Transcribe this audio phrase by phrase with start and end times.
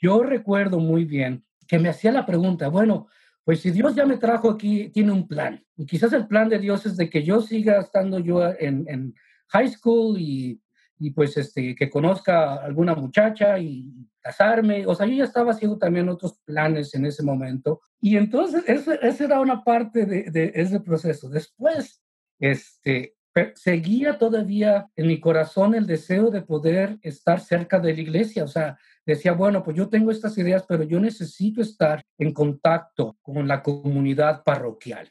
[0.00, 3.06] yo recuerdo muy bien que me hacía la pregunta, bueno,
[3.44, 5.64] pues si Dios ya me trajo aquí, tiene un plan.
[5.76, 9.14] Y quizás el plan de Dios es de que yo siga estando yo en,
[9.48, 10.60] high school y,
[10.98, 14.86] y, pues este, que conozca a alguna muchacha y casarme.
[14.86, 17.80] O sea, yo ya estaba haciendo también otros planes en ese momento.
[18.00, 21.28] Y entonces esa era una parte de ese proceso.
[21.28, 22.02] Después,
[22.38, 23.16] este,
[23.54, 28.44] seguía todavía en mi corazón el deseo de poder estar cerca de la iglesia.
[28.44, 33.16] O sea, decía, bueno, pues yo tengo estas ideas, pero yo necesito estar en contacto
[33.22, 35.10] con la comunidad parroquial.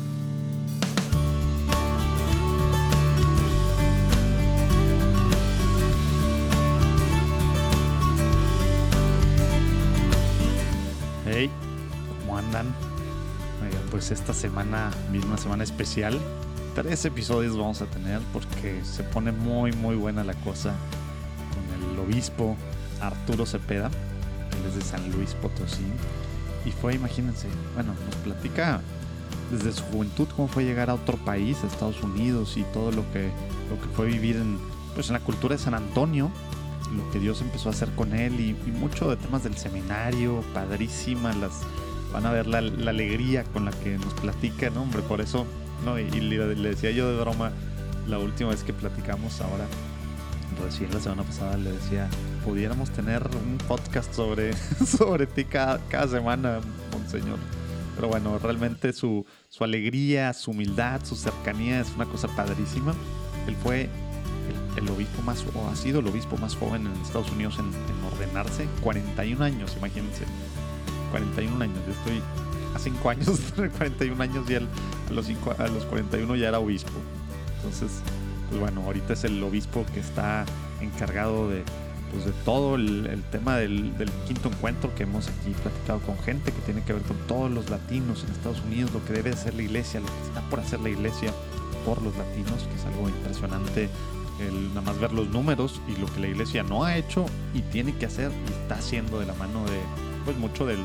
[12.51, 12.73] ¿Cómo andan?
[13.91, 16.19] pues esta semana viene una semana especial.
[16.75, 20.73] Tres episodios vamos a tener porque se pone muy muy buena la cosa
[21.53, 22.55] con el obispo
[23.01, 25.83] Arturo Cepeda, él es de San Luis Potosí.
[26.65, 28.81] Y fue, imagínense, bueno, nos platica
[29.51, 33.09] desde su juventud cómo fue llegar a otro país, a Estados Unidos y todo lo
[33.11, 33.29] que,
[33.69, 34.57] lo que fue vivir en,
[34.95, 36.31] pues en la cultura de San Antonio,
[36.95, 40.43] lo que Dios empezó a hacer con él y, y mucho de temas del seminario,
[40.53, 41.61] padrísimas las
[42.11, 44.81] van a ver la, alegría con la que nos platica, ¿no?
[44.81, 45.45] Hombre, por eso,
[45.85, 45.99] ¿no?
[45.99, 47.51] Y, le, decía yo de broma
[48.07, 49.65] la última vez que platicamos ahora,
[50.63, 52.09] recién la semana pasada le decía,
[52.43, 54.53] pudiéramos tener un podcast sobre,
[54.85, 56.59] sobre ti cada, semana,
[56.91, 57.37] monseñor.
[57.95, 62.93] Pero bueno, realmente su, su alegría, su humildad, su cercanía es una cosa padrísima.
[63.47, 63.89] Él fue
[64.75, 68.13] el, obispo más, o ha sido el obispo más joven en Estados Unidos en, en
[68.13, 70.25] ordenarse, 41 años, imagínense.
[71.11, 71.77] 41 años.
[71.85, 72.21] Yo estoy
[72.75, 74.61] a 5 años de 41 años y a,
[75.11, 75.29] los
[75.59, 76.91] a los 41 ya era obispo.
[77.57, 78.01] Entonces,
[78.49, 80.45] pues bueno, ahorita es el obispo que está
[80.81, 81.63] encargado de,
[82.11, 83.93] pues de todo el, tema del,
[84.27, 87.69] quinto encuentro que hemos aquí platicado con gente que tiene que ver con todos los
[87.69, 90.79] latinos en Estados Unidos, lo que debe hacer la iglesia, lo que está por hacer
[90.81, 91.31] la iglesia
[91.85, 93.89] por los latinos, que es algo impresionante
[94.39, 97.61] el nada más ver los números y lo que la iglesia no ha hecho y
[97.61, 99.79] tiene que hacer y está haciendo de la mano de,
[100.25, 100.79] pues mucho del,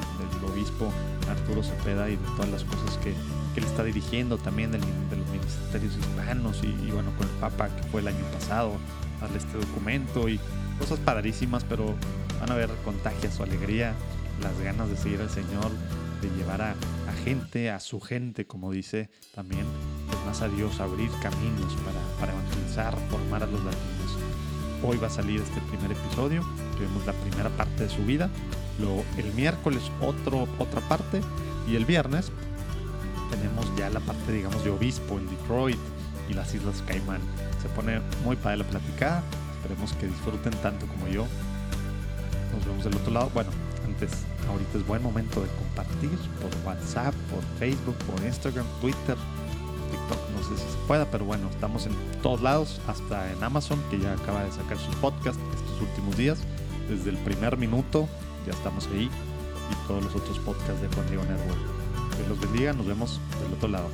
[0.50, 0.92] obispo
[1.28, 3.14] Arturo Cepeda y de todas las cosas que,
[3.56, 8.02] él está dirigiendo también de los ministerios hispanos y, bueno con el Papa que fue
[8.02, 8.72] el año pasado
[9.18, 10.38] darle este documento y
[10.78, 11.94] cosas padrísimas pero
[12.38, 13.94] van a ver contagia su alegría
[14.42, 15.70] las ganas de seguir al Señor
[16.20, 16.74] de llevar a,
[17.24, 19.64] gente a su gente como dice también
[20.10, 24.18] pues más a Dios abrir caminos para, para evangelizar formar a los latinos.
[24.84, 26.46] Hoy va a salir este primer episodio
[26.76, 28.30] tuvimos la primera parte de su vida
[29.16, 31.20] el miércoles otro, otra parte
[31.66, 32.30] y el viernes
[33.30, 35.78] tenemos ya la parte, digamos, de obispo en Detroit
[36.28, 37.20] y las Islas Caimán.
[37.62, 39.22] Se pone muy padre la platicada.
[39.56, 41.26] Esperemos que disfruten tanto como yo.
[42.54, 43.30] Nos vemos del otro lado.
[43.34, 43.50] Bueno,
[43.84, 44.10] antes,
[44.48, 49.16] ahorita es buen momento de compartir por WhatsApp, por Facebook, por Instagram, Twitter,
[49.90, 50.18] TikTok.
[50.36, 53.98] No sé si se pueda, pero bueno, estamos en todos lados, hasta en Amazon, que
[53.98, 56.38] ya acaba de sacar su podcast estos últimos días.
[56.88, 58.08] Desde el primer minuto
[58.46, 59.10] ya estamos ahí
[59.70, 61.58] y todos los otros podcasts de Juan Diego Network.
[62.16, 63.88] Que los bendiga, nos vemos del otro lado.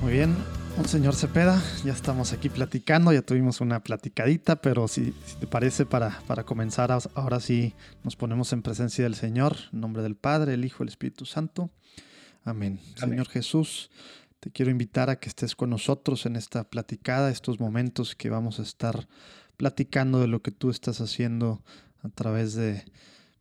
[0.00, 0.36] Muy bien,
[0.78, 5.84] un señor Cepeda, ya estamos aquí platicando, ya tuvimos una platicadita, pero si, te parece
[5.84, 10.54] para, para comenzar, ahora sí nos ponemos en presencia del Señor, en nombre del Padre,
[10.54, 11.68] el Hijo, el Espíritu Santo.
[12.48, 12.80] Amén.
[12.96, 13.90] Señor Jesús,
[14.40, 18.58] te quiero invitar a que estés con nosotros en esta platicada, estos momentos que vamos
[18.58, 19.06] a estar
[19.58, 21.62] platicando de lo que tú estás haciendo
[22.02, 22.84] a través de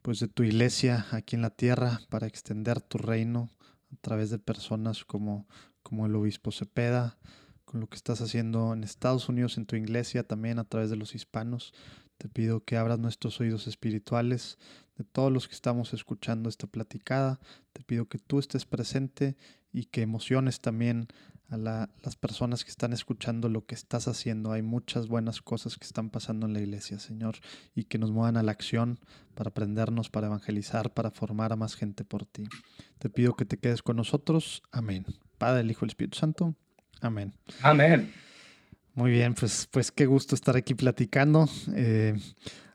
[0.02, 3.50] pues de tu iglesia aquí en la tierra para extender tu reino
[3.94, 5.48] a través de personas como
[5.84, 7.18] como el obispo Cepeda,
[7.64, 10.98] con lo que estás haciendo en Estados Unidos en tu iglesia también a través de
[10.98, 11.74] los hispanos.
[12.18, 14.58] Te pido que abras nuestros oídos espirituales
[14.98, 17.40] de todos los que estamos escuchando esta platicada.
[17.74, 19.36] Te pido que tú estés presente
[19.72, 21.08] y que emociones también
[21.50, 24.52] a las personas que están escuchando lo que estás haciendo.
[24.52, 27.38] Hay muchas buenas cosas que están pasando en la iglesia, Señor,
[27.74, 29.00] y que nos muevan a la acción
[29.34, 32.44] para aprendernos, para evangelizar, para formar a más gente por ti.
[33.00, 34.62] Te pido que te quedes con nosotros.
[34.72, 35.06] Amén.
[35.38, 36.56] Padre, el Hijo, el Espíritu Santo.
[37.00, 37.34] Amén.
[37.62, 38.12] Amén.
[38.94, 41.48] Muy bien, pues, pues qué gusto estar aquí platicando.
[41.76, 42.20] Eh,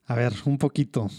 [0.07, 1.11] a ver, un poquito,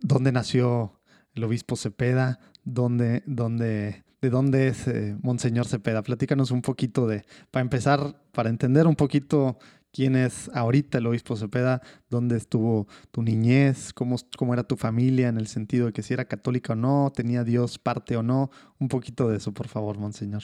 [0.00, 1.00] ¿dónde nació
[1.34, 2.40] el obispo Cepeda?
[2.64, 6.02] ¿Dónde, dónde, ¿De dónde es eh, Monseñor Cepeda?
[6.02, 9.58] Platícanos un poquito de, para empezar, para entender un poquito
[9.92, 15.28] quién es ahorita el obispo Cepeda, dónde estuvo tu niñez, cómo, cómo era tu familia
[15.28, 18.50] en el sentido de que si era católica o no, tenía Dios parte o no.
[18.78, 20.42] Un poquito de eso, por favor, Monseñor.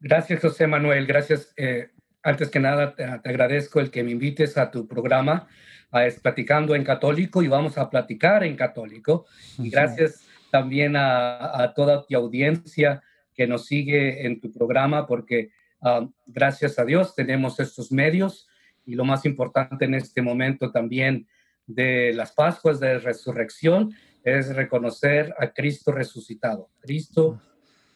[0.00, 1.06] Gracias, José Manuel.
[1.06, 1.52] Gracias.
[1.56, 1.90] Eh,
[2.26, 5.46] antes que nada, te, agradezco el que me invites a tu programa,
[5.92, 9.26] a es Platicando en Católico, y vamos a platicar en Católico.
[9.58, 13.00] Y gracias también a, toda tu audiencia
[13.32, 15.50] que nos sigue en tu programa, porque
[15.80, 18.48] ah, gracias a Dios tenemos estos medios
[18.84, 21.28] y lo más importante en este momento también
[21.64, 23.94] de las Pascuas de Resurrección
[24.24, 26.70] es reconocer a Cristo resucitado.
[26.80, 27.40] Cristo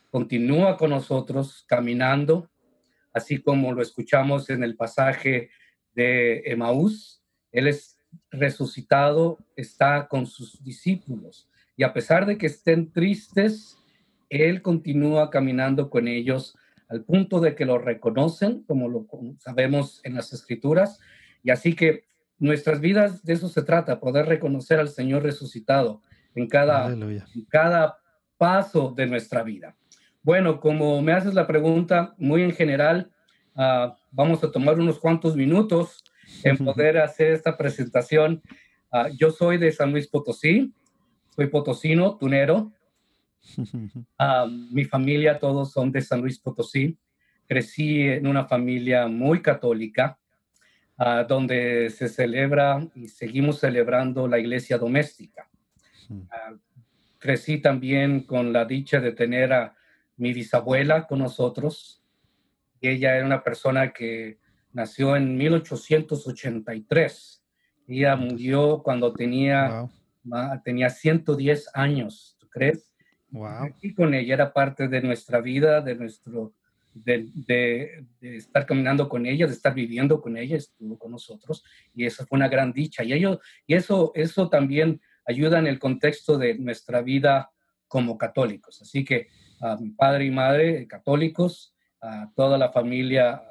[0.09, 2.49] continúa con nosotros caminando
[3.13, 5.51] así como lo escuchamos en el pasaje
[5.95, 7.23] de Emaús,
[7.53, 7.99] Él es
[8.31, 11.49] resucitado, está con sus discípulos.
[11.77, 13.79] Y a pesar de que estén tristes,
[14.29, 16.57] Él continúa caminando con ellos
[16.89, 19.07] al punto de que lo reconocen, como lo
[19.39, 20.99] sabemos en las escrituras,
[21.43, 22.05] y así que
[22.39, 26.03] nuestras vidas de eso se trata, poder reconocer al Señor resucitado
[26.35, 27.99] en cada, en cada
[28.37, 29.77] paso de nuestra vida.
[30.23, 33.11] Bueno, como me haces la pregunta muy en general,
[33.57, 36.05] ah, vamos a tomar unos cuantos minutos
[36.45, 38.43] en poder hacer esta presentación.
[38.93, 40.75] Ah, yo soy de San Luis Potosí,
[41.35, 42.73] soy potosino, tunero.
[44.19, 46.99] Ah, mi familia, todos son de San Luis Potosí.
[47.47, 50.19] Crecí en una familia muy católica,
[51.27, 55.49] donde se celebra y seguimos celebrando la iglesia doméstica.
[57.19, 59.75] crecí también con la dicha de tener a
[60.21, 62.03] mi bisabuela con nosotros.
[62.83, 64.39] Ella era una persona que
[64.73, 67.43] nació en 1883.
[67.89, 69.89] Ella murió cuando tenía,
[70.63, 72.95] tenía 110 años, ¿tú crees?
[73.31, 73.75] Wow.
[73.81, 76.53] Y con ella era parte de nuestra vida, de nuestro,
[76.93, 81.65] de, de, estar caminando con ella, de estar viviendo con ella, estuvo con nosotros
[81.95, 83.03] y eso fue una gran dicha.
[83.05, 87.53] Y, ello, y eso, eso también ayuda en el contexto de nuestra vida
[87.89, 88.83] como católicos.
[88.83, 89.29] Así que
[89.61, 93.43] a mi padre y madre católicos, a toda la familia,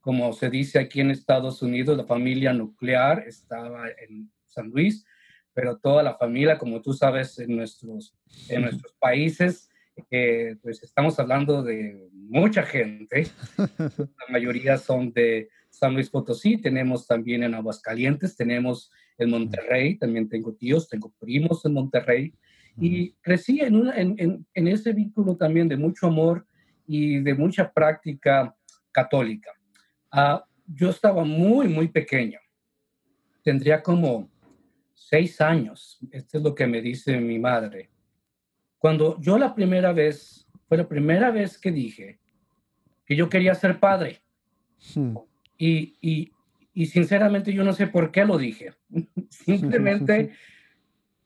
[0.00, 5.06] como se dice aquí en Estados Unidos, la familia nuclear estaba en San Luis,
[5.54, 8.14] pero toda la familia, como tú sabes, en nuestros,
[8.48, 9.70] en nuestros países,
[10.10, 13.28] eh, pues estamos hablando de mucha gente.
[13.58, 20.28] La mayoría son de San Luis Potosí, tenemos también en Aguascalientes, tenemos en Monterrey, también
[20.28, 22.34] tengo tíos, tengo primos en Monterrey,
[22.78, 23.88] y crecí en,
[24.18, 26.46] en, en, ese vínculo también de mucho amor
[26.86, 28.54] y de mucha práctica
[28.90, 29.50] católica.
[30.10, 32.38] Ah, yo estaba muy, muy pequeño.
[33.42, 34.30] Tendría como
[34.94, 35.98] seis años.
[36.10, 37.90] Esto es lo que me dice mi madre.
[38.78, 42.18] Cuando yo la primera vez, fue la primera vez que dije
[43.04, 44.22] que yo quería ser padre.
[44.94, 45.16] Hmm.
[45.58, 46.32] Y, y,
[46.72, 48.72] y sinceramente yo no sé por qué lo dije.
[49.28, 50.32] Simplemente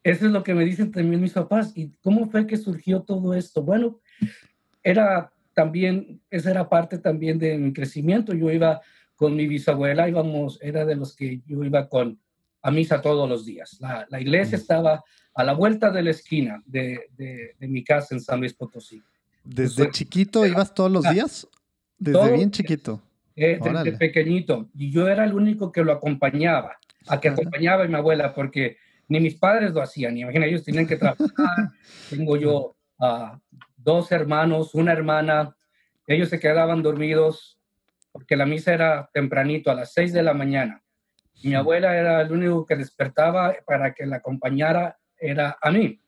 [0.07, 1.73] Eso es lo que me dicen también mis papás.
[1.75, 3.61] ¿Y cómo fue que surgió todo esto?
[3.65, 3.99] Bueno,
[4.85, 8.33] era también, esa era parte también de mi crecimiento.
[8.33, 8.81] Yo iba
[9.17, 12.21] con mi bisabuela, íbamos, era de los que yo iba con
[12.63, 13.79] a misa todos los días.
[13.81, 15.03] La, la iglesia estaba
[15.35, 19.03] a la vuelta de la esquina de, de, mi casa en San Luis Potosí.
[19.43, 21.49] ¿Desde chiquito ibas todos los días?
[21.99, 23.03] Desde bien chiquito.
[23.35, 24.69] Eh, desde pequeñito.
[24.73, 26.77] Y yo era el único que lo acompañaba,
[27.09, 28.77] a que acompañaba a mi abuela, porque
[29.09, 31.27] ni mis padres lo hacían, imagina, ellos tenían que trabajar.
[32.11, 33.39] Tengo yo uh,
[33.77, 35.57] dos hermanos, una hermana,
[36.07, 37.61] ellos se quedaban dormidos
[38.13, 40.83] porque la misa era tempranito, a las seis de la mañana.
[41.45, 46.01] Mi abuela era el único que despertaba para que la acompañara, era a mí.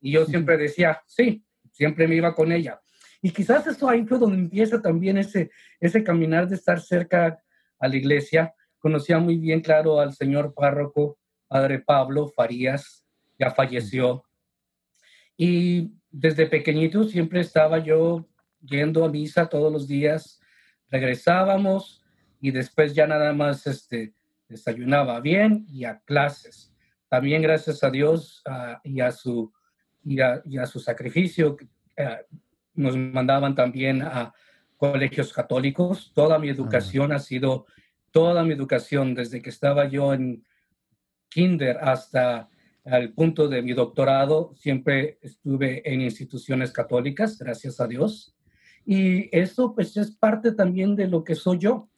[0.00, 2.80] Y yo siempre decía, sí, siempre me iba con ella.
[3.20, 7.40] Y quizás eso ahí fue donde empieza también ese, ese caminar de estar cerca
[7.78, 8.52] a la iglesia.
[8.80, 11.18] Conocía muy bien, claro, al señor párroco
[11.52, 13.04] padre Pablo Farías,
[13.38, 14.24] ya falleció.
[15.36, 18.26] Y desde pequeñito siempre estaba yo
[18.62, 20.40] yendo a misa todos los días,
[20.90, 22.02] regresábamos
[22.40, 24.14] y después ya nada más este,
[24.48, 26.72] desayunaba bien y a clases.
[27.10, 28.42] También gracias a Dios
[28.82, 29.52] y, a su,
[30.04, 31.58] y, a, su sacrificio
[31.98, 32.24] eh,
[32.72, 34.32] nos mandaban también a
[34.78, 36.12] colegios católicos.
[36.14, 37.66] Toda mi educación ha sido,
[38.10, 40.42] toda mi educación desde que estaba yo en
[41.32, 42.48] kinder hasta
[42.84, 48.34] el punto de mi doctorado, siempre estuve en instituciones católicas, gracias a Dios.
[48.84, 51.88] Y eso pues es parte también de lo que soy yo.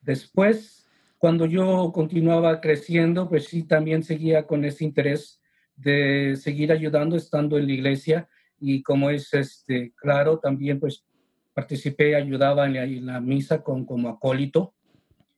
[0.00, 0.86] Después,
[1.18, 5.40] cuando yo continuaba creciendo, pues sí, también seguía con ese interés
[5.76, 11.04] de seguir ayudando estando en la iglesia y como es este claro también pues
[11.52, 14.74] participé ayudaba en la, misa con como acólito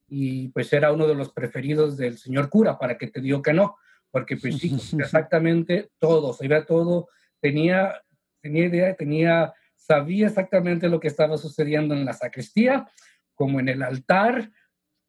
[0.08, 3.52] y pues era uno de los preferidos del señor cura para que te digo que
[3.52, 3.76] no
[4.10, 7.08] porque pues sí exactamente todo sabía todo
[7.40, 8.02] tenía
[8.40, 12.88] tenía idea tenía sabía exactamente lo que estaba sucediendo en la sacristía
[13.34, 14.50] como en el altar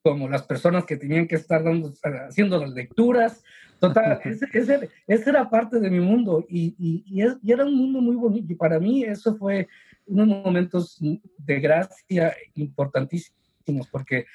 [0.02, 1.94] como las personas que tenían que estar dando,
[2.30, 3.44] haciendo las lecturas,
[3.80, 8.52] Total, ese, ese, era parte de mi mundo y, y, era un mundo muy bonito
[8.52, 9.68] y para mí eso fue
[10.06, 14.26] unos momentos de gracia importantísimos porque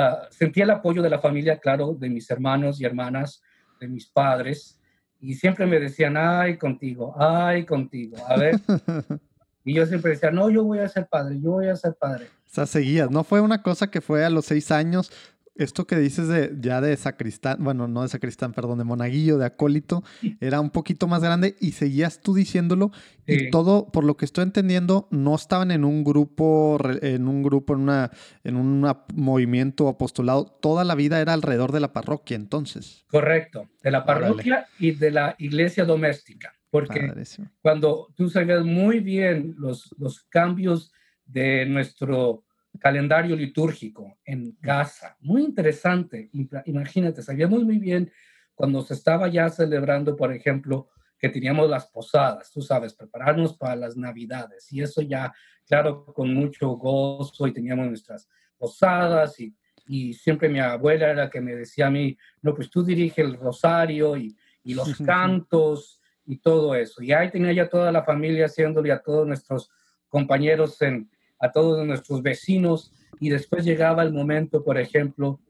[0.00, 3.42] uh, sentí el apoyo de la familia, claro, de mis hermanos y hermanas,
[3.80, 4.80] de mis padres
[5.20, 8.58] y siempre me decían, ay, contigo, ay, contigo, a ver.
[9.64, 12.26] y yo siempre decía, no, yo voy a ser padre, yo voy a ser padre.
[12.46, 15.12] O sea, seguías, no fue una cosa que fue a los seis años,
[15.54, 19.46] esto que dices de ya de sacristán, bueno, no de sacristán, perdón, de monaguillo, de
[19.46, 20.02] acólito,
[20.40, 22.92] era un poquito más grande y seguías tú diciéndolo
[23.26, 27.74] y todo, por lo que estoy entendiendo, no estaban en un grupo, en un grupo,
[27.74, 28.10] en una,
[28.42, 33.04] en un movimiento apostolado, toda la vida era alrededor de la parroquia, entonces.
[33.08, 37.12] Correcto, de la parroquia y de la iglesia doméstica, porque
[37.60, 40.90] cuando tú sabías muy bien los, los cambios
[41.26, 42.44] de nuestro
[42.78, 45.16] calendario litúrgico en casa.
[45.20, 46.30] Muy interesante.
[46.66, 48.10] Imagínate, sabíamos muy bien
[48.54, 53.76] cuando se estaba ya celebrando, por ejemplo, que teníamos las posadas, tú sabes, prepararnos para
[53.76, 54.72] las navidades.
[54.72, 55.32] Y eso ya,
[55.66, 59.54] claro, con mucho gozo y teníamos nuestras posadas y,
[59.86, 63.22] y siempre mi abuela era la que me decía a mí, no, pues tú dirige
[63.22, 67.02] el rosario y, y los cantos y todo eso.
[67.02, 69.70] Y ahí tenía ya toda la familia haciéndolo y a todos nuestros
[70.08, 75.40] compañeros en, a todos nuestros vecinos y después llegaba el momento, por ejemplo,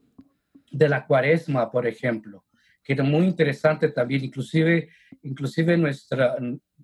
[0.71, 2.45] de la cuaresma, por ejemplo,
[2.83, 4.89] que era muy interesante también, inclusive,
[5.23, 6.37] inclusive nuestra,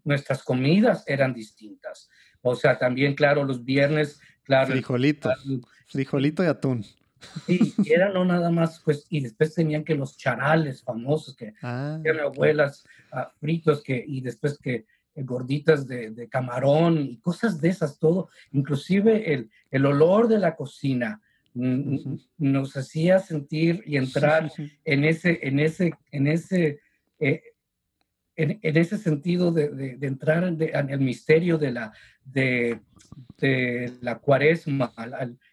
[0.05, 2.11] nuestras comidas eran distintas.
[2.43, 4.73] O sea, también, claro, los viernes, claro.
[4.73, 5.31] Frijolito,
[5.87, 6.85] frijolito y atún.
[7.47, 11.99] Sí, era no nada más, pues, y después tenían que los charales famosos que ah,
[12.05, 14.87] eran abuelas ah, fritos que, y después que
[15.25, 21.21] gorditas de, camarón y cosas de esas, todo, inclusive el, el olor de la cocina
[21.57, 24.53] nos hacía sentir y entrar
[24.85, 26.81] en ese, en ese, en ese,
[27.19, 27.43] eh,
[28.37, 31.93] en, ese sentido de, de, entrar en, el misterio de la,
[32.25, 32.81] de,
[34.03, 34.93] la cuaresma,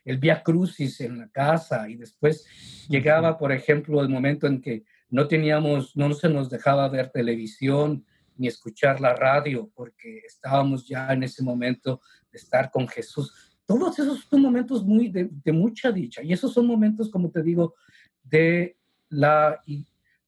[0.03, 2.45] el via crucis en la casa y después
[2.89, 8.05] llegaba, por ejemplo, el momento en que no teníamos, no se nos dejaba ver televisión,
[8.37, 13.57] ni escuchar la radio, porque estábamos ya en ese momento de estar con Jesús.
[13.65, 17.75] Todos esos son momentos muy de, mucha dicha y esos son momentos, como te digo,
[18.23, 18.77] de
[19.09, 19.61] la,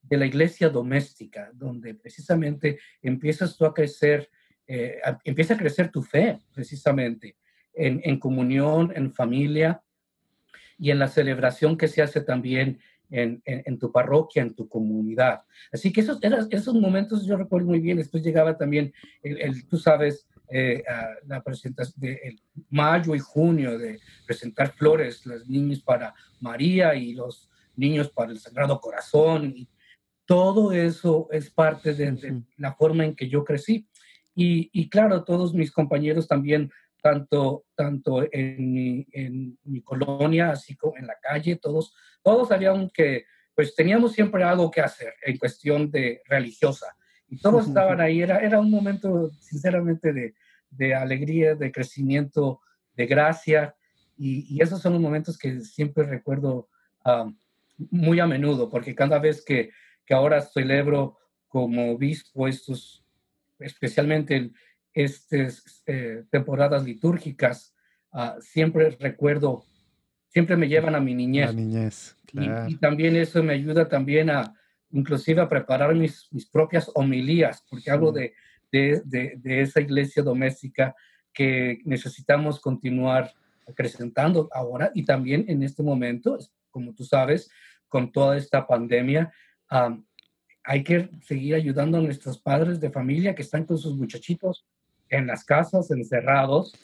[0.02, 4.30] de la iglesia doméstica, donde precisamente empiezas tú a crecer,
[4.66, 7.36] eh, empieza a crecer tu fe, precisamente,
[7.74, 9.82] en, en comunión, en familia
[10.78, 12.78] y en la celebración que se hace también
[13.10, 15.42] en, tu parroquia, en tu comunidad.
[15.72, 16.18] Así que esos,
[16.50, 17.98] esos momentos yo recuerdo muy bien.
[17.98, 20.82] Después llegaba también, el, tú sabes, eh,
[21.26, 22.36] la presentación de
[22.70, 28.38] mayo y junio de presentar flores, los niños para María y los niños para el
[28.38, 29.52] Sagrado Corazón.
[29.56, 29.68] Y
[30.24, 33.86] todo eso es parte de, la forma en que yo crecí.
[34.34, 36.70] Y, y, claro, todos mis compañeros también,
[37.06, 42.90] tanto, tanto en mi, en mi colonia, así como en la calle, todos todos sabían
[42.90, 46.96] que pues teníamos siempre algo que hacer en cuestión de religiosa.
[47.28, 50.34] Y todos estaban ahí, era, era un momento sinceramente de,
[50.68, 52.60] de alegría, de crecimiento,
[52.96, 53.76] de gracia.
[54.18, 56.68] Y, esos son los momentos que siempre recuerdo
[57.78, 59.70] muy a menudo, porque cada vez que,
[60.04, 63.04] que ahora celebro como obispo estos,
[63.60, 64.50] especialmente
[64.96, 67.74] estas eh, temporadas litúrgicas,
[68.12, 69.64] uh, siempre recuerdo
[70.36, 71.54] siempre me llevan a mi niñez.
[71.54, 72.14] niñez,
[72.68, 74.52] y, también eso me ayuda también a,
[74.90, 78.34] inclusive a preparar mis, mis propias homilías, porque hablo de,
[78.70, 80.94] de, de, esa iglesia doméstica
[81.32, 83.32] que necesitamos continuar
[83.66, 86.36] acrecentando ahora y también en este momento,
[86.70, 87.48] como tú sabes,
[87.88, 89.32] con toda esta pandemia,
[90.64, 94.66] hay que seguir ayudando a nuestros padres de familia que están con sus muchachitos
[95.10, 96.74] en las casas, encerrados,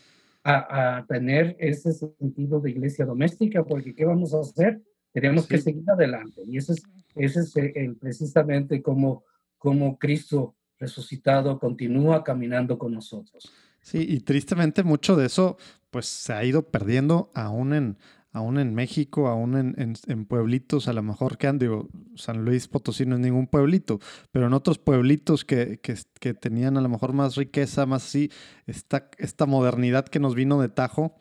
[0.45, 4.83] a, tener ese sentido de iglesia doméstica, porque ¿qué vamos a hacer?
[5.13, 6.43] Tenemos que seguir adelante.
[6.47, 6.83] Y ese es,
[7.15, 9.25] ese es el, precisamente como,
[9.59, 13.53] como Cristo resucitado continúa caminando con nosotros.
[13.81, 15.57] Sí, y tristemente mucho de eso
[15.91, 17.99] pues se ha ido perdiendo aún en,
[18.33, 23.05] aún en México, aún en, pueblitos, a lo mejor que han, digo, San Luis Potosí
[23.05, 27.37] no es ningún pueblito, pero en otros pueblitos que, que, tenían a lo mejor más
[27.37, 28.31] riqueza, más así,
[28.67, 31.15] esta, esta modernidad que nos vino de tajo,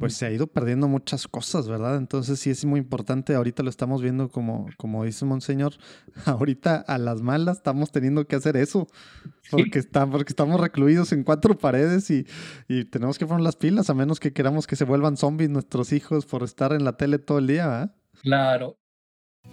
[0.00, 1.98] pues se ha ido perdiendo muchas cosas, ¿verdad?
[1.98, 5.74] Entonces sí es muy importante, ahorita lo estamos viendo como, como dice Monseñor,
[6.24, 8.88] ahorita a las malas estamos teniendo que hacer eso,
[9.50, 12.26] porque, está, porque estamos recluidos en cuatro paredes y,
[12.66, 15.92] y, tenemos que poner las pilas, a menos que queramos que se vuelvan zombies nuestros
[15.92, 17.94] hijos por estar en la tele todo el día, ¿verdad?
[18.22, 18.79] Claro.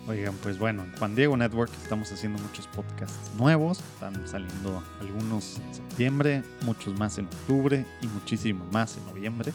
[0.07, 5.57] Oigan, pues bueno, en Juan Diego Network estamos haciendo muchos podcasts nuevos, están saliendo algunos
[5.57, 9.51] en septiembre, muchos más en octubre y muchísimos más en noviembre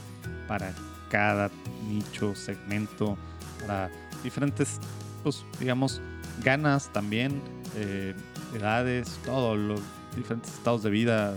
[0.47, 0.75] para
[1.11, 1.51] cada
[1.89, 3.17] nicho, segmento,
[3.61, 3.91] para
[4.23, 4.79] diferentes,
[5.23, 6.03] pues, digamos,
[6.45, 7.41] ganas también,
[7.77, 8.15] eh,
[8.55, 9.81] edades, todo, los
[10.15, 11.35] diferentes estados de vida,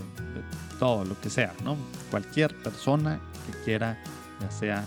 [0.78, 1.78] todo lo que sea, ¿no?
[2.10, 3.98] Cualquier persona que quiera,
[4.42, 4.84] ya sea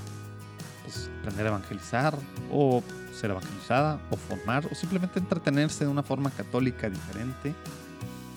[0.83, 2.17] pues, aprender a evangelizar
[2.51, 2.83] o
[3.13, 7.53] ser evangelizada o formar o simplemente entretenerse de una forma católica diferente,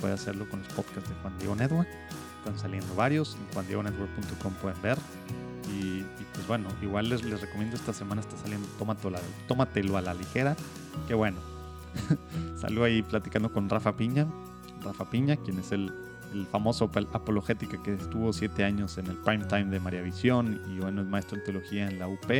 [0.00, 1.88] puede hacerlo con los podcasts de Juan Diego Network.
[2.38, 4.98] Están saliendo varios, en juandiegonetwork.com pueden ver
[5.72, 9.18] y, pues bueno, igual les, les, recomiendo esta semana está saliendo Tómatelo,
[9.48, 10.56] tómatelo a la ligera.
[11.08, 11.38] Que bueno,
[12.60, 14.26] salió ahí platicando con Rafa Piña.
[14.82, 15.92] Rafa Piña, quien es el,
[16.32, 20.78] el famoso apologética que estuvo siete años en el prime time de María Visión y
[20.80, 22.30] bueno, es maestro en teología en la UP,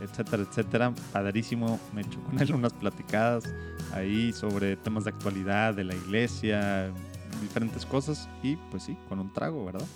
[0.00, 0.92] etcétera, etcétera.
[1.12, 3.44] Padrísimo, me echo con él unas platicadas
[3.92, 6.92] ahí sobre temas de actualidad de la iglesia,
[7.40, 9.86] diferentes cosas y pues sí, con un trago, ¿verdad?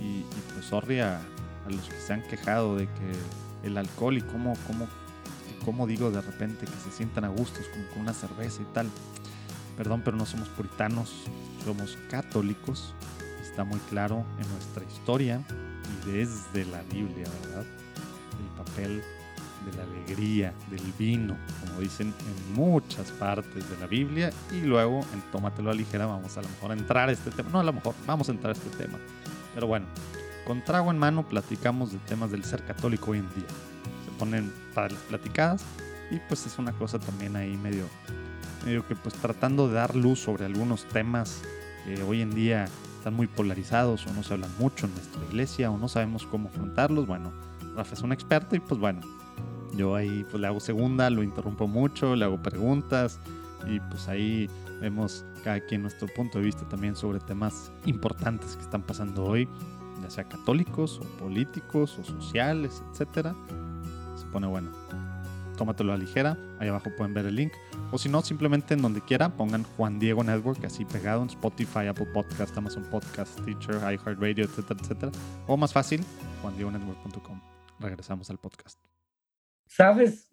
[0.00, 4.16] Y, y pues sorry a, a los que se han quejado de que el alcohol
[4.16, 4.86] y cómo, cómo,
[5.64, 8.88] cómo digo de repente que se sientan a gustos como con una cerveza y tal.
[9.76, 11.12] Perdón, pero no somos puritanos,
[11.64, 12.94] somos católicos.
[13.42, 15.42] Está muy claro en nuestra historia
[16.06, 17.64] y desde la Biblia, ¿verdad?
[18.38, 19.02] El papel
[19.64, 24.30] de la alegría, del vino, como dicen en muchas partes de la Biblia.
[24.52, 27.50] Y luego en Tómatelo a ligera vamos a lo mejor a entrar a este tema.
[27.50, 28.98] No, a lo mejor vamos a entrar a este tema.
[29.54, 29.86] Pero bueno,
[30.46, 33.48] con trago en mano platicamos de temas del ser católico hoy en día.
[34.04, 35.64] Se ponen para las platicadas
[36.10, 37.84] y pues es una cosa también ahí medio,
[38.64, 41.42] medio que pues tratando de dar luz sobre algunos temas
[41.84, 42.66] que hoy en día
[42.98, 46.48] están muy polarizados o no se hablan mucho en nuestra iglesia o no sabemos cómo
[46.48, 47.06] afrontarlos.
[47.06, 47.32] Bueno,
[47.74, 49.00] Rafa es un experto y pues bueno,
[49.76, 53.20] yo ahí pues le hago segunda, lo interrumpo mucho, le hago preguntas
[53.66, 54.48] y pues ahí
[54.80, 59.48] vemos cada quien nuestro punto de vista también sobre temas importantes que están pasando hoy
[60.02, 63.34] ya sea católicos o políticos o sociales, etcétera.
[64.16, 64.70] Se pone bueno.
[65.56, 67.52] Tómatelo a ligera, ahí abajo pueden ver el link.
[67.92, 71.86] O si no, simplemente en donde quiera pongan Juan Diego Network, así pegado en Spotify,
[71.88, 75.12] Apple Podcast, Amazon Podcast, Teacher, iHeartRadio, etcétera, etcétera.
[75.46, 76.04] O más fácil,
[76.42, 77.40] juandiegonetwork.com.
[77.80, 78.78] Regresamos al podcast.
[79.68, 80.30] Sabes,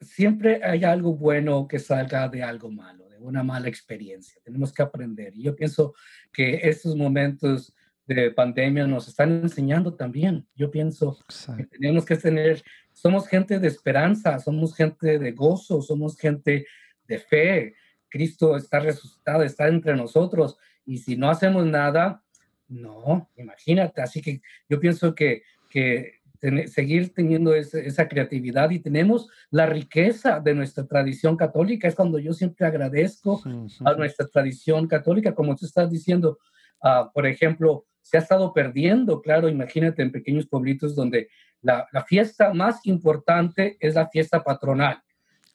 [0.00, 4.40] siempre hay algo bueno que salga de algo malo, de una mala experiencia.
[4.42, 5.34] Tenemos que aprender.
[5.36, 5.94] Y yo pienso
[6.32, 7.74] que estos momentos
[8.06, 10.46] de pandemia nos están enseñando también.
[10.56, 11.18] Yo pienso
[11.56, 12.62] que tenemos que tener,
[13.00, 16.66] somos gente de esperanza, somos gente de gozo, somos gente
[17.08, 17.74] de fe.
[18.10, 20.58] Cristo está resucitado, está entre nosotros.
[20.84, 22.22] Y si no hacemos nada,
[22.68, 24.02] no, imagínate.
[24.02, 26.20] Así que yo pienso que, que
[26.66, 31.88] seguir teniendo esa creatividad y tenemos la riqueza de nuestra tradición católica.
[31.88, 33.42] Es cuando yo siempre agradezco
[33.82, 36.38] a nuestra tradición católica, como tú estás diciendo,
[36.82, 41.28] uh, por ejemplo, se ha estado perdiendo, claro, imagínate en pequeños pueblitos donde
[41.62, 45.02] la, fiesta más importante es la fiesta patronal.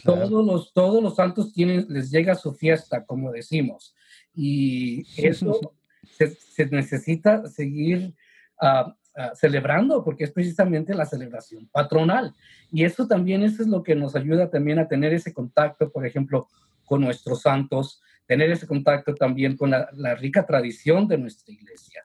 [0.03, 3.95] Todos, los, todos los santos tienen, les llega su fiesta, como decimos.
[4.33, 5.73] Y eso
[6.17, 8.13] se, necesita seguir
[8.61, 12.33] ah, ah, celebrando porque es precisamente la celebración patronal.
[12.71, 16.05] Y eso también eso es lo que nos ayuda también a tener ese contacto, por
[16.05, 16.47] ejemplo,
[16.83, 22.03] con nuestros santos, tener ese contacto también con la, la rica tradición de nuestra iglesia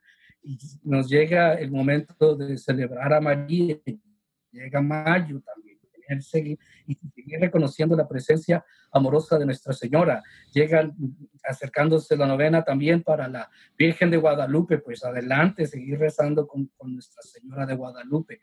[0.82, 3.78] nos llega el momento de celebrar a María,
[4.50, 5.70] llega mayo también,
[6.86, 10.22] y seguir reconociendo la presencia amorosa de Nuestra Señora.
[10.52, 10.94] Llegan
[11.44, 13.48] acercándose la novena también para la
[13.78, 18.40] Virgen de Guadalupe, pues adelante, seguir rezando con, con Nuestra Señora de Guadalupe.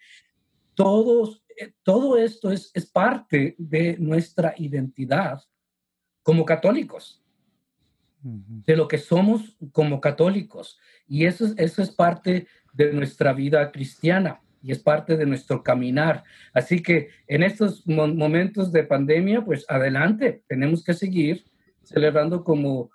[0.74, 5.42] Todos, eh, todo esto es, es parte de nuestra identidad
[6.22, 7.24] como católicos
[8.22, 10.80] de lo que somos como católicos.
[11.08, 16.24] Y eso, eso es parte de nuestra vida cristiana y es parte de nuestro caminar.
[16.54, 21.46] Así que en estos momentos de pandemia, pues adelante, tenemos que seguir
[21.84, 22.90] celebrando como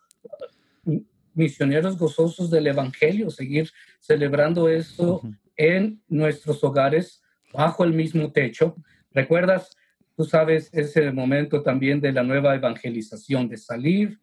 [1.35, 5.23] misioneros gozosos del Evangelio, seguir celebrando esto
[5.57, 7.23] en nuestros hogares
[7.55, 8.77] bajo el mismo techo,
[9.15, 9.77] ¿Recuerdas?
[10.17, 14.19] Tú sabes, ese momento también de la nueva evangelización, de salir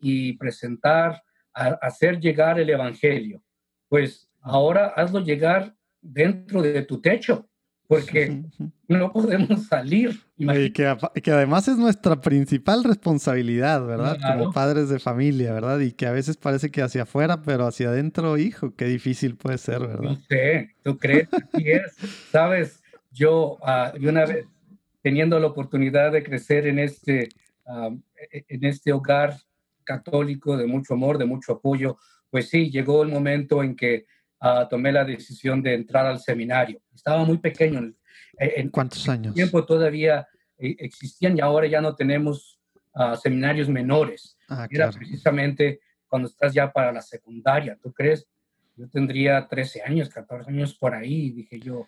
[0.00, 3.42] y presentar, hacer llegar el evangelio.
[3.88, 7.48] Pues ahora hazlo llegar dentro de tu techo,
[7.86, 8.42] porque
[8.88, 10.20] no podemos salir.
[10.36, 14.16] Y que, que, además es nuestra principal responsabilidad, ¿verdad?
[14.20, 15.80] Como padres de familia, ¿verdad?
[15.80, 19.58] Y que a veces parece que hacia afuera, pero hacia adentro, hijo, qué difícil puede
[19.58, 20.02] ser, ¿verdad?
[20.02, 21.94] No sé, tú crees, así es.
[22.30, 24.46] Sabes, yo, uh, una vez
[25.02, 27.28] teniendo la oportunidad de crecer en este,
[28.30, 29.36] e, en este hogar
[29.90, 31.98] católico de mucho amor, de mucho apoyo,
[32.30, 34.06] pues sí, llegó el momento en que
[34.40, 36.80] uh, tomé la decisión de entrar al seminario.
[36.94, 37.92] Estaba muy pequeño.
[38.38, 39.34] En, ¿Cuántos años?
[39.34, 42.60] tiempo todavía eh, existían y ahora ya no tenemos
[42.94, 44.36] uh, seminarios menores.
[44.48, 48.26] Ah, Era precisamente cuando estás ya para la secundaria, ¿tú crees?
[48.76, 51.86] Yo tendría 13 años, 14 años por ahí, dije yo.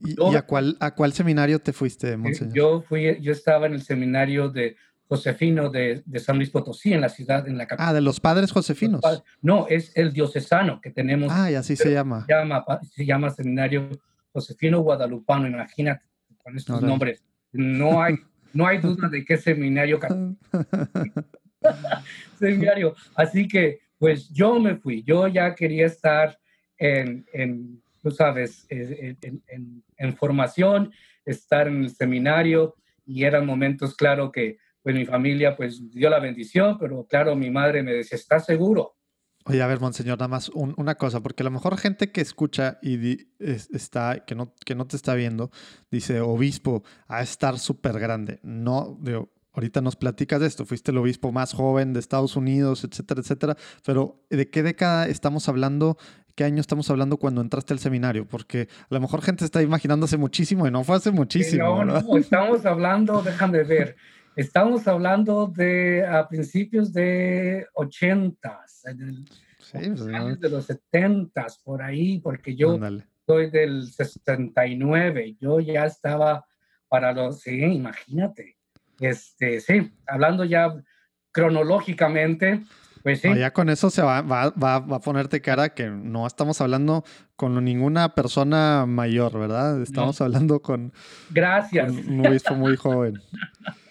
[0.00, 2.54] ¿Y, a, cuál, a cuál seminario te fuiste, Monseñor?
[2.54, 4.76] Yo, fui, yo estaba en el seminario de
[5.08, 7.90] Josefino de, de, San Luis Potosí, en la ciudad, en la capital.
[7.90, 9.02] Ah, de los padres josefinos.
[9.42, 11.30] no, es el diocesano que tenemos.
[11.32, 12.24] Ah, y así se llama.
[12.26, 13.88] Se llama, se llama Seminario
[14.32, 16.04] Josefino Guadalupano, imagínate
[16.42, 17.22] con estos nombres.
[17.52, 18.16] No hay,
[18.52, 20.00] no hay duda de qué seminario
[22.38, 22.94] seminario.
[23.14, 25.02] Así que, pues yo me fui.
[25.04, 26.38] Yo ya quería estar
[26.78, 30.92] en, en tú sabes, en, en, en formación,
[31.24, 32.74] estar en el seminario
[33.06, 37.50] y eran momentos, claro, que pues mi familia pues dio la bendición, pero claro, mi
[37.50, 38.98] madre me decía, ¿estás seguro?
[39.46, 42.78] Oye, a ver, monseñor, nada más una cosa, porque a lo mejor gente que escucha
[42.82, 45.50] y está, que no, que no te está viendo,
[45.90, 48.40] dice, obispo, a estar súper grande.
[48.42, 52.84] No, digo, ahorita nos platicas de esto, fuiste el obispo más joven de Estados Unidos,
[52.84, 55.96] etcétera, etcétera, pero ¿de qué década estamos hablando?
[56.34, 58.26] ¿Qué año estamos hablando cuando entraste al seminario?
[58.26, 61.84] Porque a lo mejor gente está imaginándose muchísimo y no fue hace muchísimo.
[61.84, 63.96] No, no, estamos hablando, déjame ver,
[64.36, 72.56] Estamos hablando de a principios de 80, sí, pues, de los 70, por ahí, porque
[72.56, 72.78] yo
[73.26, 76.44] soy del 69, yo ya estaba
[76.88, 78.56] para los, sí, imagínate,
[78.98, 80.74] este, sí, hablando ya
[81.30, 82.64] cronológicamente,
[83.04, 83.28] pues sí.
[83.36, 87.04] ya con eso se va, va, va, a ponerte cara que no estamos hablando
[87.36, 89.80] con ninguna persona mayor, ¿verdad?
[89.80, 90.92] Estamos hablando con,
[91.30, 91.92] Gracias.
[91.92, 93.20] un obispo muy joven.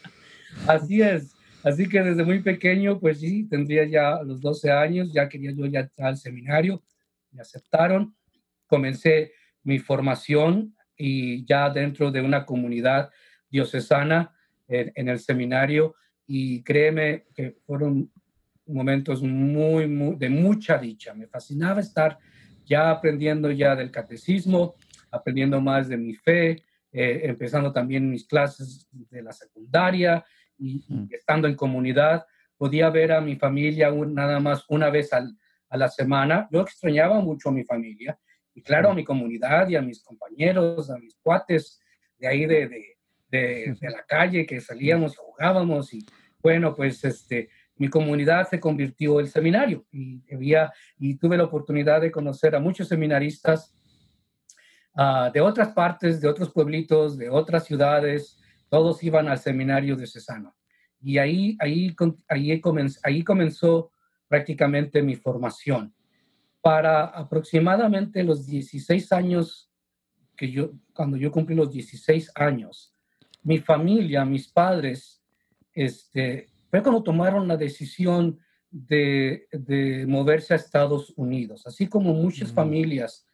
[0.67, 1.33] Así es.
[1.63, 5.65] Así que desde muy pequeño, pues sí, tendría ya los 12 años, ya quería yo
[5.65, 6.83] ya entrar al seminario,
[7.31, 8.13] me aceptaron,
[8.67, 9.31] comencé
[9.63, 13.11] mi formación y ya dentro de una comunidad
[13.49, 14.33] diocesana
[14.67, 15.95] en, el seminario
[16.27, 18.11] y créeme que fueron
[18.65, 21.13] momentos muy, muy, de mucha dicha.
[21.13, 22.17] Me fascinaba estar
[22.65, 24.75] ya aprendiendo ya del catecismo,
[25.11, 30.25] aprendiendo más de mi fe, eh, empezando también mis clases de la secundaria
[30.63, 31.07] y, mm.
[31.11, 32.25] estando en comunidad,
[32.57, 36.47] podía ver a mi familia nada más una vez a la semana.
[36.51, 38.17] Yo extrañaba mucho a mi familia
[38.53, 38.95] y claro, a mm.
[38.95, 41.79] mi comunidad y a mis compañeros, a mis cuates
[42.17, 42.97] de ahí de, de,
[43.29, 46.05] de, la calle que salíamos y jugábamos y
[46.41, 52.01] bueno, pues este, mi comunidad se convirtió en seminario y, había, y tuve la oportunidad
[52.01, 53.73] de conocer a muchos seminaristas
[54.95, 58.42] uh, de otras partes, de otros pueblitos, de otras ciudades,
[58.73, 60.55] todos iban al seminario de Cesano.
[60.99, 61.95] Y ahí, ahí,
[62.27, 63.91] ahí, comenzó, ahí comenzó
[64.27, 65.93] prácticamente mi formación.
[66.59, 69.71] Para aproximadamente los 16 años,
[70.35, 72.95] que yo, cuando yo cumplí los 16 años,
[73.43, 75.21] mi familia, mis padres,
[75.71, 78.39] este, fue cuando tomaron la decisión
[78.71, 82.55] de, de moverse a Estados Unidos, así como muchas mm.
[82.55, 83.27] familias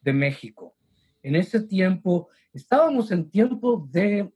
[0.00, 0.74] de México.
[1.22, 4.32] En ese tiempo, estábamos en tiempo de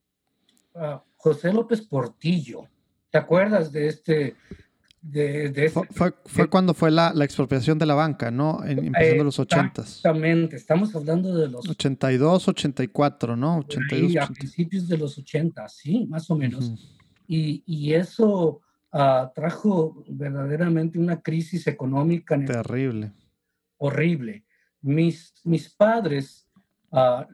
[1.17, 2.67] José López Portillo.
[3.11, 4.37] ¿Te acuerdas de este?
[5.03, 5.73] De,
[6.27, 8.63] fue, cuando fue la, expropiación de la banca, ¿no?
[8.65, 9.81] En, empezando los 80.
[9.81, 11.67] Exactamente, estamos hablando de los...
[11.67, 13.61] 82, 84, ¿no?
[13.61, 16.75] 82, a principios de los 80, sí, más o menos.
[17.27, 18.61] y, y, eso
[18.93, 22.39] uh, trajo verdaderamente una crisis económica.
[22.45, 23.13] Terrible.
[23.79, 24.45] Horrible.
[24.83, 26.47] Mis, mis padres,
[26.91, 27.25] uh,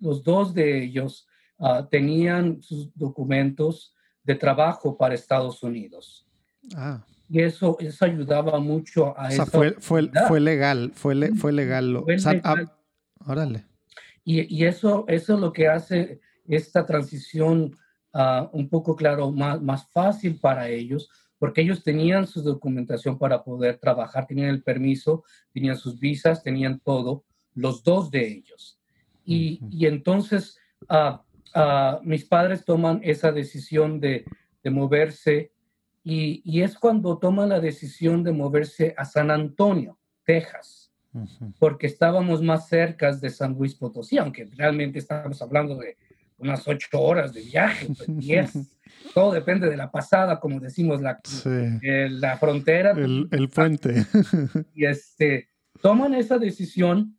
[0.00, 3.92] los dos de ellos, Ah, tenían sus documentos
[4.22, 6.26] de trabajo para Estados Unidos.
[6.76, 7.04] Ah.
[7.28, 9.44] Y eso, eso ayudaba mucho a eso.
[9.46, 12.04] fue, fue, fue, legal, fue, fue legal.
[12.44, 12.56] Ah,
[13.26, 13.66] órale.
[14.24, 17.74] Y, y, eso, eso es lo que hace esta transición
[18.52, 23.78] un poco, claro, más, más fácil para ellos, porque ellos tenían su documentación para poder
[23.78, 28.78] trabajar, tenían el permiso, tenían sus visas, tenían todo, los dos de ellos.
[29.24, 30.58] Y, y entonces
[32.02, 34.24] mis padres toman esa decisión de,
[34.62, 35.52] de moverse
[36.04, 40.90] y, y, es cuando toman la decisión de moverse a San Antonio, Texas,
[41.58, 45.96] porque estábamos más cerca de San Luis Potosí, aunque realmente estábamos hablando de
[46.38, 48.52] unas ocho horas de viaje, pues, diez.
[49.12, 51.20] Todo depende de la pasada, como decimos, la,
[51.82, 52.92] eh, la frontera.
[52.92, 54.06] El, el puente.
[54.74, 55.48] Y este,
[55.82, 57.17] toman esa decisión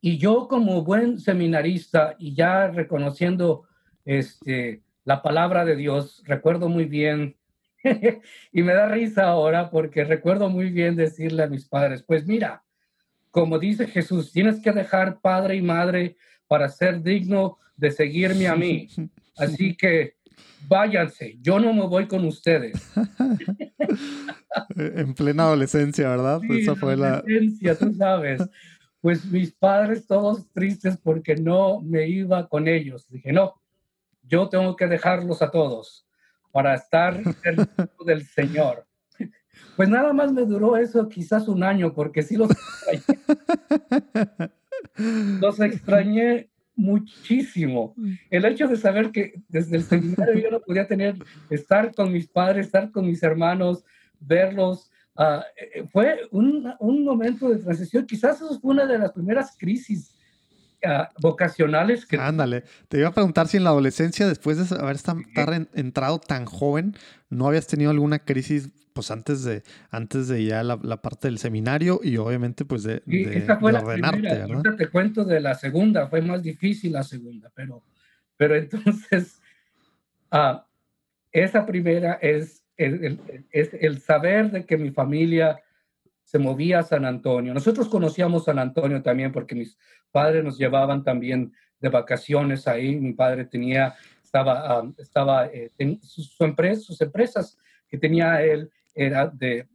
[0.00, 3.64] y yo como buen seminarista y ya reconociendo
[4.04, 7.36] este, la palabra de Dios, recuerdo muy bien,
[8.52, 12.62] y me da risa ahora porque recuerdo muy bien decirle a mis padres, pues mira,
[13.30, 18.56] como dice Jesús, tienes que dejar padre y madre para ser digno de seguirme a
[18.56, 18.88] mí.
[19.36, 20.14] Así que
[20.68, 22.92] váyanse, yo no me voy con ustedes.
[24.76, 26.40] en plena adolescencia, ¿verdad?
[26.40, 28.42] Sí, Esa fue la adolescencia, tú sabes.
[29.00, 33.08] Pues mis padres todos tristes porque no me iba con ellos.
[33.08, 33.54] Dije, no,
[34.22, 36.06] yo tengo que dejarlos a todos
[36.52, 37.68] para estar el
[38.04, 38.86] del Señor.
[39.76, 43.20] Pues nada más me duró eso quizás un año porque sí los extrañé.
[45.40, 47.94] Los extrañé muchísimo.
[48.30, 51.16] El hecho de saber que desde el seminario yo no podía tener,
[51.50, 53.84] estar con mis padres, estar con mis hermanos,
[54.18, 58.06] verlos, uh, fue un, un, momento de transición.
[58.06, 60.14] Quizás eso fue una de las primeras crisis
[60.84, 62.16] uh, vocacionales que...
[62.16, 65.16] Ándale, te iba a preguntar si en la adolescencia, después de haber estar
[65.74, 66.96] entrado tan joven,
[67.28, 71.38] no habías tenido alguna crisis pues antes de, antes de ya la, la parte del
[71.38, 74.44] seminario y obviamente pues de, sí, de, esa fue de la primera.
[74.44, 77.84] Ahorita te cuento de la segunda, fue más difícil la segunda, pero,
[78.36, 79.40] pero entonces
[80.32, 80.58] uh,
[81.30, 85.60] esa primera es el, el, es el saber de que mi familia
[86.24, 87.52] se movía a San Antonio.
[87.52, 89.76] Nosotros conocíamos San Antonio también porque mis
[90.10, 92.96] padres nos llevaban también de vacaciones ahí.
[92.96, 95.70] Mi padre tenía, estaba, um, estaba eh,
[96.02, 99.68] su, su empresa, sus empresas que tenía él era de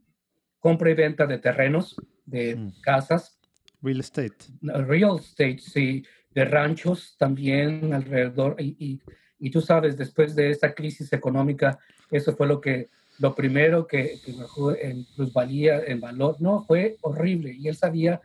[0.60, 2.82] compra y venta de terrenos, de mm.
[2.82, 3.40] casas.
[3.82, 4.46] Real estate.
[4.62, 8.56] Real estate, sí, de ranchos también alrededor.
[8.60, 9.02] Y, y,
[9.40, 11.80] y tú sabes, después de esa crisis económica,
[12.12, 16.98] eso fue lo que lo primero que, que bajó en plusvalía, en valor, no, fue
[17.02, 17.54] horrible.
[17.54, 18.22] Y él sabía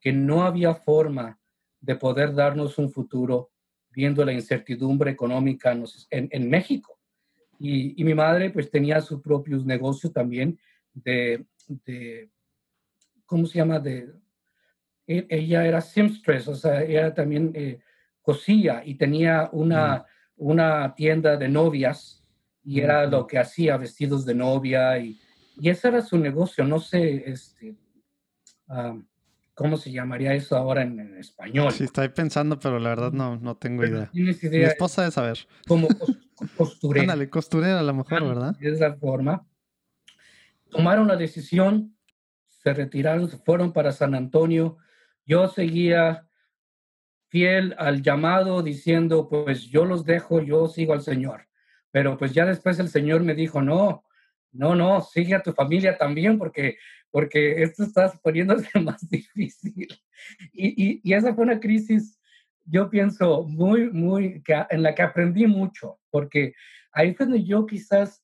[0.00, 1.38] que no había forma
[1.80, 3.50] de poder darnos un futuro
[3.90, 6.98] viendo la incertidumbre económica en, en México.
[7.58, 10.58] Y, y, mi madre pues tenía sus propios negocios también
[10.92, 11.46] de,
[11.86, 12.28] de
[13.24, 13.78] ¿cómo se llama?
[13.78, 14.12] De,
[15.06, 17.78] e, ella era seamstress, o sea, ella también eh,
[18.20, 20.04] cosía y tenía una,
[20.36, 22.22] una tienda de novias
[22.64, 25.18] y era lo que hacía, vestidos de novia y,
[25.56, 27.76] y ese era su negocio, no sé, este,
[28.68, 29.04] um,
[29.54, 31.72] ¿cómo se llamaría eso ahora en, en, español?
[31.72, 34.10] Sí, estoy pensando, pero la verdad no, no tengo idea.
[34.10, 34.60] ¿Tienes idea?
[34.60, 35.38] Mi esposa de saber.
[35.66, 35.88] Como
[36.56, 37.02] costurera.
[37.02, 38.56] Ándale, costurera a lo mejor, ¿verdad?
[38.58, 39.46] De esa forma.
[40.70, 41.96] Tomaron la decisión,
[42.48, 44.78] se retiraron, se fueron para San Antonio.
[45.24, 46.26] Yo seguía
[47.34, 51.48] fiel al llamado diciendo, pues yo los dejo, yo sigo al Señor.
[51.90, 54.04] Pero pues ya después el Señor me dijo, no,
[54.52, 56.76] no, no, sigue a tu familia también porque,
[57.10, 59.88] porque esto está poniéndose más difícil.
[60.52, 62.20] Y, y, y esa fue una crisis
[62.66, 66.54] yo pienso muy, muy, en la que aprendí mucho, porque
[66.92, 68.22] ahí fue donde yo quizás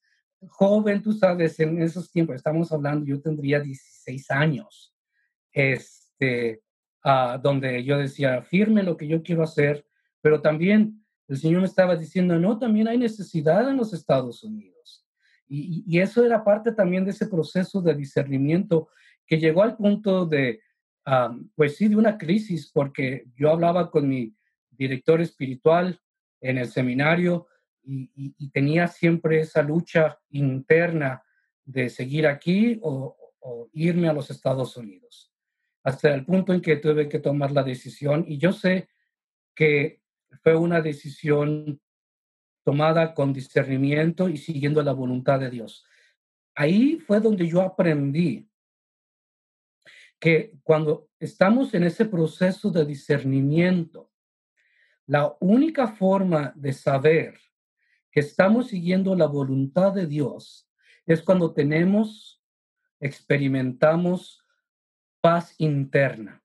[0.50, 4.94] joven, tú sabes, en esos tiempos, estamos hablando, yo tendría 16 años,
[5.52, 6.62] este,
[7.04, 9.86] uh, donde yo decía, firme lo que yo quiero hacer,
[10.20, 15.06] pero también el Señor me estaba diciendo, no, también hay necesidad en los Estados Unidos.
[15.46, 18.88] Y, eso era parte también de ese proceso de discernimiento
[19.26, 20.60] que llegó al punto de,
[21.06, 24.32] um, pues sí, de una crisis, porque yo hablaba con mi
[24.70, 26.00] director espiritual
[26.40, 27.48] en el seminario
[27.82, 31.22] y, tenía siempre esa lucha interna
[31.64, 33.16] de seguir aquí o,
[33.72, 35.29] irme a los Estados Unidos,
[35.82, 38.88] hasta el punto en que tuve que tomar la decisión y yo sé
[39.54, 40.02] que
[40.42, 41.80] fue una decisión
[42.64, 45.84] tomada con discernimiento y siguiendo la voluntad de Dios.
[46.54, 48.48] Ahí fue donde yo aprendí
[50.18, 54.10] que cuando estamos en ese proceso de discernimiento,
[55.06, 57.40] la única forma de saber
[58.12, 60.68] que estamos siguiendo la voluntad de Dios
[61.06, 62.42] es cuando tenemos,
[63.00, 64.39] experimentamos
[65.20, 66.42] paz interna,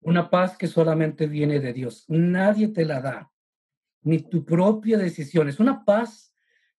[0.00, 2.04] una paz que solamente viene de Dios.
[2.08, 3.32] Nadie te la da,
[4.02, 5.48] ni tu propia decisión.
[5.48, 6.32] Es una paz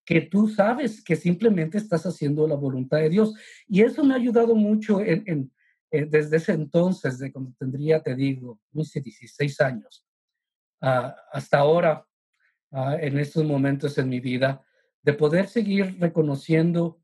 [0.06, 3.36] que tú sabes que simplemente estás haciendo la voluntad de Dios.
[3.68, 5.52] Y eso me ha ayudado mucho en,
[5.92, 10.06] eh, desde ese entonces, de cuando tendría, te digo, 16 años,
[10.82, 12.08] uh, hasta ahora,
[12.72, 14.64] ah, en estos momentos en mi vida,
[15.02, 17.02] de poder seguir reconociendo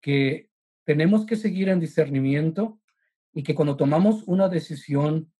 [0.00, 0.50] que
[0.84, 2.79] tenemos que seguir en discernimiento
[3.32, 5.32] y que cuando tomamos una decisión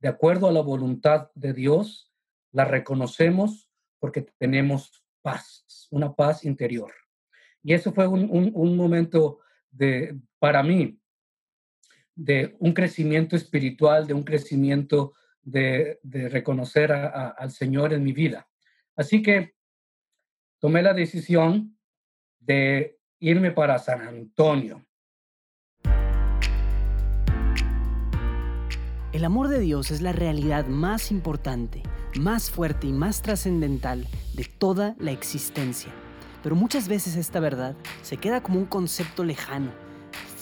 [0.00, 2.12] de acuerdo a la voluntad de Dios,
[2.52, 6.92] la reconocemos porque tenemos paz, una paz interior.
[7.62, 9.40] Y eso fue un, momento
[9.70, 11.00] de, para mí,
[12.14, 15.98] de un crecimiento espiritual, de un crecimiento de,
[16.30, 18.48] reconocer al Señor en mi vida.
[18.96, 19.54] Así que
[20.58, 21.78] tomé la decisión
[22.38, 24.84] de irme para San Antonio.
[29.14, 31.84] El amor de Dios es la realidad más importante,
[32.18, 35.92] más fuerte y más trascendental de toda la existencia.
[36.42, 39.70] Pero muchas veces esta verdad se queda como un concepto lejano,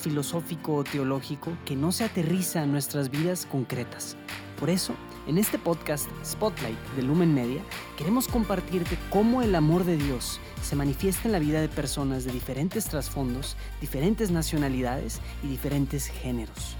[0.00, 4.16] filosófico o teológico que no se aterriza en nuestras vidas concretas.
[4.58, 4.94] Por eso,
[5.26, 7.60] en este podcast Spotlight de Lumen Media,
[7.98, 12.32] queremos compartirte cómo el amor de Dios se manifiesta en la vida de personas de
[12.32, 16.78] diferentes trasfondos, diferentes nacionalidades y diferentes géneros.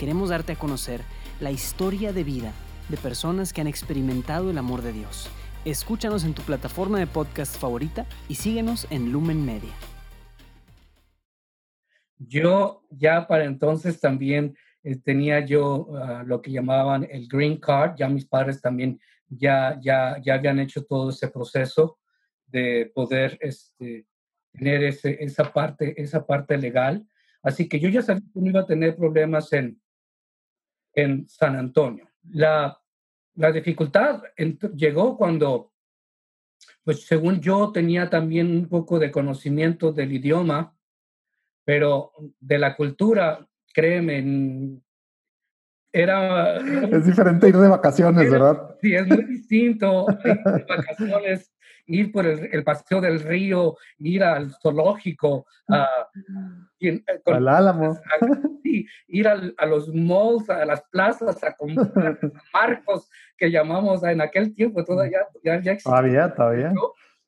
[0.00, 1.02] Queremos darte a conocer
[1.40, 2.52] la historia de vida
[2.88, 5.30] de personas que han experimentado el amor de Dios
[5.66, 9.74] Escúchanos en tu plataforma de podcast favorita y síguenos en Lumen Media.
[12.16, 17.96] Yo ya para entonces también eh, tenía yo ah, lo que llamaban el green card,
[17.98, 18.98] ya mis padres también
[19.28, 21.98] ya, ya, ya habían hecho todo ese proceso
[22.46, 24.06] de poder este,
[24.52, 27.06] tener ese, esa, parte, esa parte legal.
[27.42, 29.78] Así que yo ya sabía que no iba a tener problemas en,
[30.94, 32.08] en San Antonio.
[32.30, 32.78] La,
[33.34, 34.22] la dificultad
[34.74, 35.72] llegó cuando,
[36.84, 40.76] pues según yo tenía también un poco de conocimiento del idioma,
[41.64, 44.80] pero de la cultura, créeme,
[45.92, 46.56] era...
[46.56, 48.76] Es diferente ir de vacaciones, ¿verdad?
[48.80, 51.52] Sí, es muy distinto ir de vacaciones,
[51.90, 55.88] ir por el, paseo del río, ir al zoológico, a,
[56.80, 57.98] eh, al álamo.
[59.08, 62.18] ir a los malls, a las plazas, a comprar
[62.52, 65.90] marcos que llamamos en aquel tiempo, todavía ya, ya existía.
[65.90, 66.72] Todavía, todavía.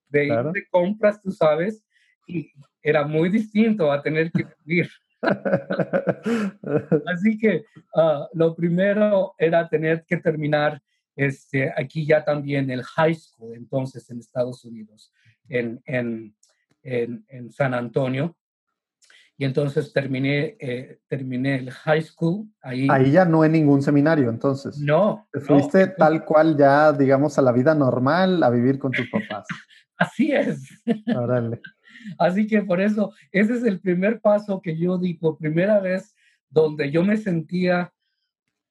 [0.08, 1.84] De ir de compras, tú sabes,
[2.26, 4.90] y era muy distinto a tener que vivir.
[7.06, 10.82] Así que ah, lo primero era tener que terminar
[11.16, 15.12] este, aquí ya también el high school, entonces en Estados Unidos,
[15.48, 16.34] en, en,
[16.82, 18.36] en, San Antonio.
[19.36, 22.46] Y entonces terminé, eh, terminé el high school.
[22.60, 24.78] Ahí, ahí ya no en ningún seminario, entonces.
[24.78, 25.26] No.
[25.32, 29.46] Te fuiste tal cual ya, digamos, a la vida normal, a vivir con tus papás.
[29.96, 30.62] Así es.
[32.18, 36.14] Así que por eso, ese es el primer paso que yo di por primera vez
[36.50, 37.92] donde yo me sentía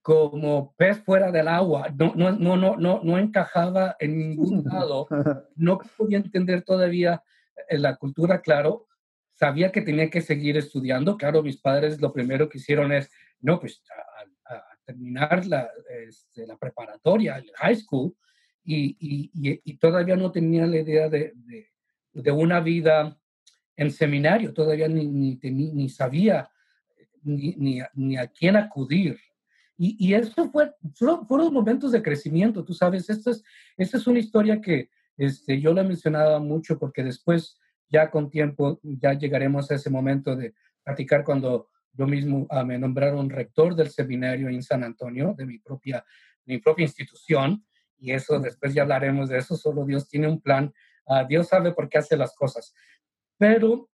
[0.01, 5.07] como pez fuera del agua, no, no, no, no, no, no encajaba en ningún lado,
[5.55, 7.23] no podía entender todavía
[7.69, 8.87] eh, la cultura, claro,
[9.33, 13.59] sabía que tenía que seguir estudiando, claro, mis padres lo primero que hicieron es, no,
[13.59, 15.69] pues a, terminar la,
[16.07, 18.15] este, la, preparatoria, el high school,
[18.63, 19.31] y, y,
[19.63, 21.33] y, todavía no tenía la idea de,
[22.13, 23.17] de, una vida
[23.75, 26.49] en seminario, todavía ni, ni, ni sabía
[27.23, 27.55] ni,
[27.93, 29.19] ni a quién acudir.
[29.83, 33.43] Y, y eso fue, fueron, momentos de crecimiento, tú sabes, esta es,
[33.75, 37.57] esta es una historia que este, yo la mencionaba mucho porque después,
[37.89, 42.77] ya con tiempo, ya llegaremos a ese momento de platicar cuando yo mismo ah, me
[42.77, 46.05] nombraron rector del seminario en San Antonio, de mi propia,
[46.45, 47.65] mi propia institución,
[47.97, 50.71] y eso después ya hablaremos de eso, solo Dios tiene un plan,
[51.07, 52.71] uh, Dios sabe por qué hace las cosas.
[53.35, 53.89] Pero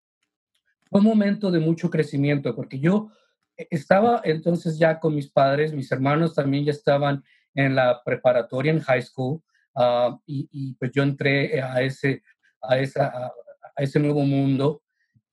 [0.90, 3.10] fue un momento de mucho crecimiento, porque yo
[3.58, 8.80] estaba entonces ya con mis padres, mis hermanos también ya estaban en la preparatoria, en
[8.82, 9.42] high school,
[9.76, 12.24] ah, y, pues yo entré a ese,
[12.62, 13.32] a esa, a,
[13.78, 14.84] ese nuevo mundo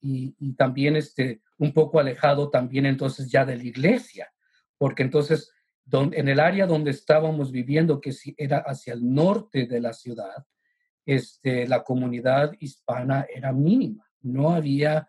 [0.01, 4.33] y, también este, un poco alejado también entonces ya de la iglesia,
[4.79, 5.51] porque entonces
[5.93, 10.47] en el área donde estábamos viviendo, que era hacia el norte de la ciudad,
[11.05, 15.09] este, la comunidad hispana era mínima, no había,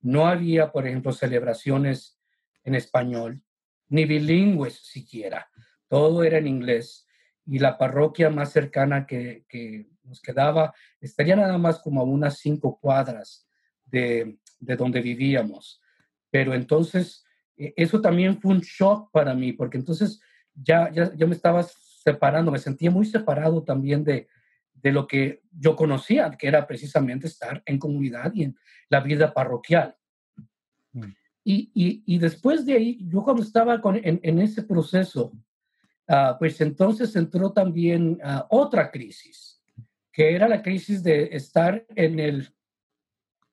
[0.00, 2.21] no había, por ejemplo, celebraciones
[2.64, 3.42] en español,
[3.88, 5.48] ni bilingües siquiera.
[5.88, 7.06] Todo era en inglés.
[7.46, 9.44] Y la parroquia más cercana que,
[10.04, 13.46] nos quedaba estaría nada más como a unas cinco cuadras
[13.84, 15.80] de, donde vivíamos.
[16.30, 17.24] Pero entonces,
[17.56, 20.20] e, eso también fue un shock para mí, porque entonces
[20.54, 24.28] ya, ya, me estaba separando, me sentía muy separado también de,
[24.72, 28.56] de lo que yo conocía, que era precisamente estar en comunidad y en
[28.88, 29.96] la vida parroquial.
[31.44, 31.50] Mm.
[31.50, 35.32] Y, y, después de ahí, yo cuando estaba con, en, en, ese proceso,
[36.08, 39.60] ah, pues entonces entró también ah, otra crisis.
[40.12, 42.48] que era la crisis de estar en, el,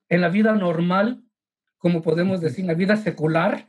[0.10, 1.24] en la vida normal,
[1.78, 3.68] como podemos decir, en la vida secular,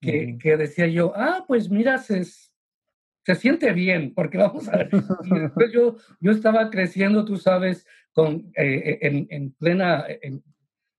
[0.00, 4.76] que, que decía yo, ah, pues mira, se, se siente bien, porque vamos a
[5.56, 10.06] ver, yo, yo estaba creciendo, tú sabes, con, eh, en, en, plena,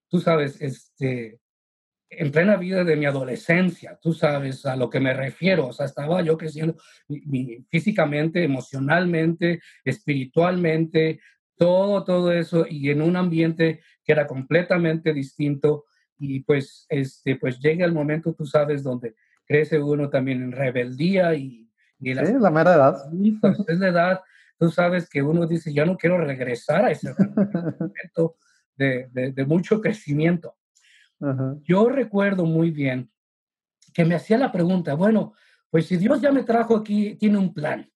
[0.09, 1.40] tú sabes, este,
[2.11, 5.85] en plena vida de mi adolescencia, tú sabes a lo que me refiero, o sea,
[5.85, 6.75] estaba yo creciendo
[7.69, 11.21] físicamente, emocionalmente, espiritualmente,
[11.55, 15.85] todo, todo eso, y en un ambiente que era completamente distinto,
[16.17, 21.33] y pues, este, pues llega el momento, tú sabes, donde crece uno también en rebeldía
[21.33, 21.69] y...
[21.99, 22.95] y la mera edad.
[23.67, 24.21] Es la edad,
[24.59, 27.13] tú sabes que uno dice, ya no quiero regresar a ese
[27.79, 28.35] momento
[28.75, 30.57] de, de, de mucho crecimiento.
[31.63, 33.11] Yo recuerdo muy bien
[33.93, 35.33] que me hacía la pregunta, bueno,
[35.69, 37.89] pues si Dios ya me trajo aquí, tiene un plan.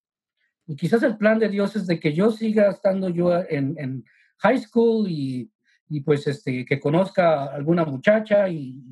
[0.68, 4.04] Y quizás el plan de Dios es de que yo siga estando yo en,
[4.40, 5.52] high school y,
[5.90, 8.84] y, pues este, que conozca a alguna muchacha y,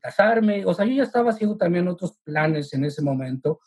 [0.00, 0.66] casarme.
[0.66, 3.60] O sea, yo ya estaba haciendo también otros planes en ese momento,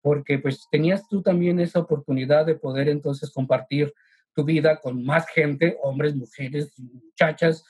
[0.00, 3.92] porque pues tenías tú también esa oportunidad de poder entonces compartir
[4.34, 7.64] tu vida con más gente, hombres, mujeres, muchachas,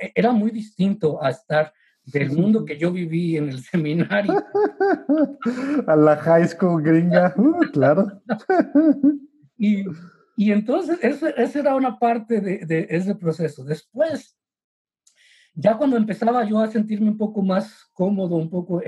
[0.00, 1.72] E, era muy distinto a estar
[2.04, 4.34] del mundo que yo viví en el seminario.
[5.86, 8.22] a la high school gringa, uh, claro.
[9.56, 9.84] y,
[10.36, 13.64] y, entonces esa era una parte de, de, ese proceso.
[13.64, 14.36] Después,
[15.54, 18.82] ya cuando empezaba yo a sentirme un poco más cómodo, un poco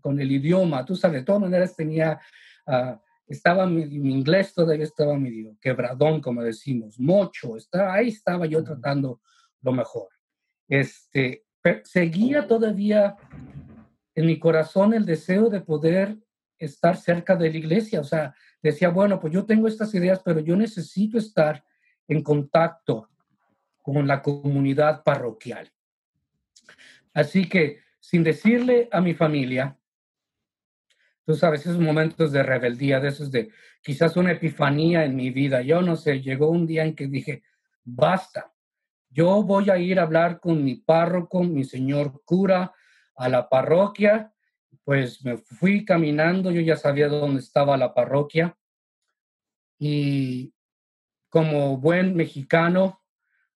[0.00, 2.18] con el idioma, tú sabes, de todas maneras tenía,
[2.66, 2.96] uh,
[3.26, 9.20] estaba mi, inglés todavía estaba medio quebradón, como decimos, mucho, estaba, ahí estaba yo tratando
[9.60, 10.13] lo mejor
[10.68, 11.44] este,
[11.84, 13.16] seguía todavía
[14.14, 16.18] en mi corazón el deseo de poder
[16.58, 18.00] estar cerca de la iglesia.
[18.00, 21.64] O sea, decía, bueno, pues yo tengo estas ideas, pero yo necesito estar
[22.08, 23.10] en contacto
[23.82, 25.70] con la comunidad parroquial.
[27.12, 29.78] Así que, sin decirle a mi familia,
[31.24, 33.50] tú sabes, esos momentos de rebeldía, de esos de
[33.82, 37.42] quizás una epifanía en mi vida, yo no sé, llegó un día en que dije,
[37.84, 38.53] basta,
[39.14, 42.72] yo voy a ir a hablar con mi párroco, mi señor cura,
[43.14, 44.32] a la parroquia.
[44.82, 48.56] Pues me fui caminando, yo ya sabía dónde estaba la parroquia.
[49.78, 50.52] Y
[51.28, 53.02] como buen mexicano,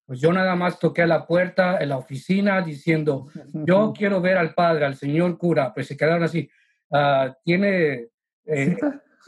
[0.06, 4.38] pues yo nada más toqué a la puerta en la oficina diciendo, yo quiero ver
[4.38, 5.74] al padre, al señor cura.
[5.74, 6.48] Pues se quedaron así,
[6.92, 8.10] ah, ¿tiene,
[8.46, 8.76] eh,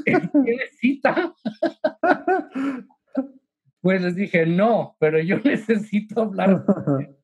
[0.04, 1.34] ¿tiene cita?
[3.80, 6.64] Pues les dije, no, pero yo necesito hablar.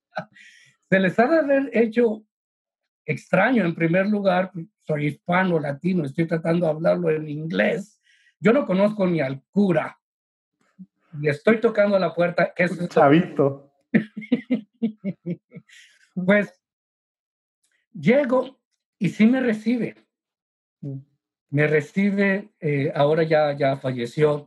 [0.91, 2.25] Se les ha de haber hecho
[3.05, 4.51] extraño, en primer lugar,
[4.87, 8.01] soy hispano, latino, estoy tratando de hablarlo en inglés.
[8.41, 9.99] Yo no conozco ni al cura.
[11.21, 12.53] Y estoy tocando la puerta.
[12.55, 13.73] ¿Qué es Chavito.
[16.15, 16.61] pues
[17.93, 18.61] llego
[18.99, 19.97] y sí me recibe.
[20.81, 20.99] Mm.
[21.51, 24.47] Me recibe, eh, ahora ya, ya falleció,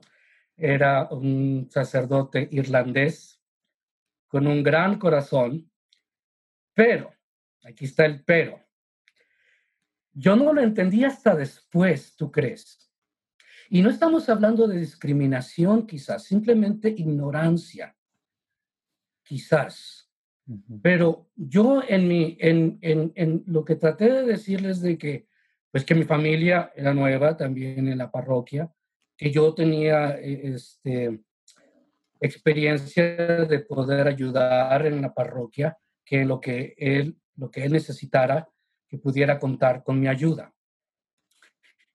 [0.59, 3.41] era un sacerdote irlandés
[4.27, 5.71] con un gran corazón,
[6.73, 7.13] pero,
[7.63, 8.63] aquí está el pero,
[10.13, 12.91] yo no lo entendí hasta después, ¿tú crees?
[13.69, 17.95] Y no estamos hablando de discriminación quizás, simplemente ignorancia,
[19.23, 20.11] quizás.
[20.81, 25.27] Pero yo en, mi, en, en, en, lo que traté de decirles de que,
[25.71, 28.73] pues que mi familia era nueva también en la parroquia,
[29.19, 31.19] que yo tenía eh, este,
[32.21, 38.47] experiencia de poder ayudar en la parroquia, que lo que él, lo que él necesitara,
[38.87, 40.53] que pudiera contar con mi ayuda.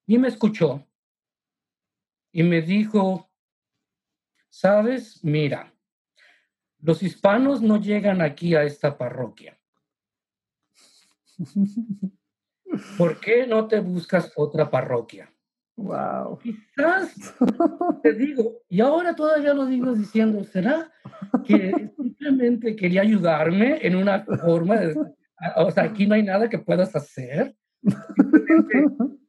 [0.07, 0.87] Y me escuchó
[2.31, 3.31] y me dijo,
[4.51, 5.75] sabes, mira,
[6.81, 9.59] los hispanos no llegan aquí a esta parroquia.
[12.99, 15.34] ¿Por qué no te buscas otra parroquia?
[15.77, 16.39] Wow.
[16.39, 17.35] Quizás
[18.03, 20.93] te digo, y ahora todavía lo digo diciendo, ¿será
[21.45, 24.95] que simplemente quería ayudarme en una forma de,
[25.57, 27.55] o sea, aquí no hay nada que puedas hacer?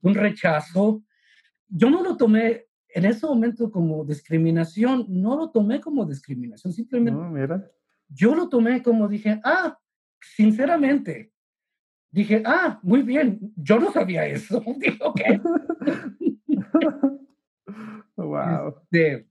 [0.01, 1.03] un rechazo.
[1.67, 7.21] Yo no lo tomé en ese momento como discriminación, no lo tomé como discriminación, simplemente
[7.21, 7.69] mira.
[8.07, 9.77] yo lo tomé como dije, ah,
[10.21, 11.33] sinceramente,
[12.09, 14.63] dije, ah, muy bien, yo no sabía eso.
[14.79, 15.21] Dije, ok.
[18.15, 18.75] wow.
[18.91, 19.27] Este,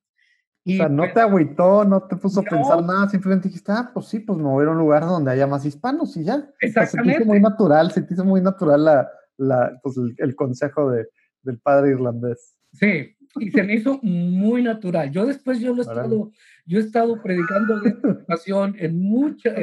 [0.66, 3.70] y o sea, no pues te agüitó, no te puso a pensar nada, simplemente dijiste,
[3.70, 6.50] ah, pues sí, pues me voy a un lugar donde haya más hispanos y ya.
[6.60, 7.12] Exactamente.
[7.12, 10.90] se te hizo muy natural, se te hizo muy natural la, la, pues el, consejo
[10.90, 11.06] de,
[11.42, 12.56] del padre irlandés.
[12.72, 15.10] Sí, y se me hizo muy natural.
[15.10, 16.30] Yo después yo lo he estado,
[16.64, 19.54] yo he estado predicando de educación en muchas,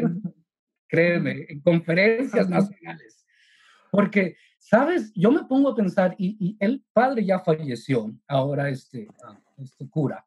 [0.87, 3.25] créeme, en conferencias nacionales.
[3.91, 5.11] Porque, ¿sabes?
[5.15, 10.25] Yo me pongo a pensar, y, el padre ya falleció, ahora este, ah, este cura.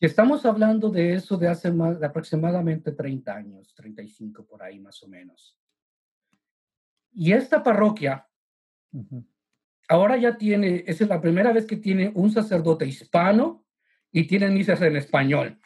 [0.00, 4.80] Y estamos hablando de eso de hace más, de aproximadamente 30 años, 35 por ahí
[4.80, 5.56] más o menos.
[7.12, 8.26] Y esta parroquia
[9.88, 13.64] ahora ya tiene, esa es la primera vez que tiene un sacerdote hispano
[14.10, 15.60] y tienen misas en español.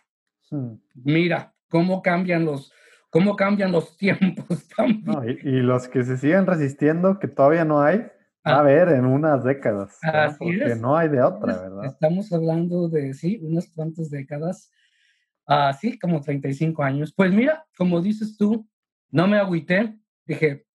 [0.94, 2.72] Mira cómo cambian los,
[3.14, 5.38] cómo cambian los tiempos también.
[5.44, 8.10] y, los que se siguen resistiendo, que todavía no hay, va
[8.42, 8.58] a ah.
[8.58, 10.00] haber en unas décadas.
[10.36, 11.84] porque no hay de otra, ¿verdad?
[11.84, 14.68] Estamos hablando de, sí, unas cuantas décadas.
[15.46, 17.14] Así ah, como 35 años.
[17.14, 18.68] Pues mira, como dices tú,
[19.10, 19.96] no me agüité.
[20.26, 20.66] Dije,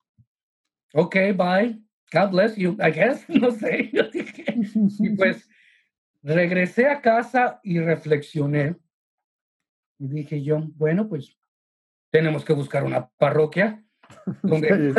[0.94, 1.78] ok, bye.
[2.12, 3.92] God bless you, I guess, no sé.
[5.00, 5.48] y pues
[6.24, 8.78] regresé a casa y reflexioné.
[10.00, 11.39] Y dije yo, bueno, pues
[12.12, 13.84] tenemos que buscar una parroquia
[14.44, 14.94] donde,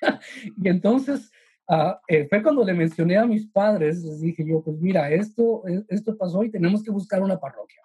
[0.62, 1.30] y entonces
[1.68, 1.94] uh,
[2.28, 6.16] fue cuando le mencioné a mis padres, les dije yo, pues mira, esto, e, esto
[6.16, 7.82] pasó y tenemos que buscar una parroquia.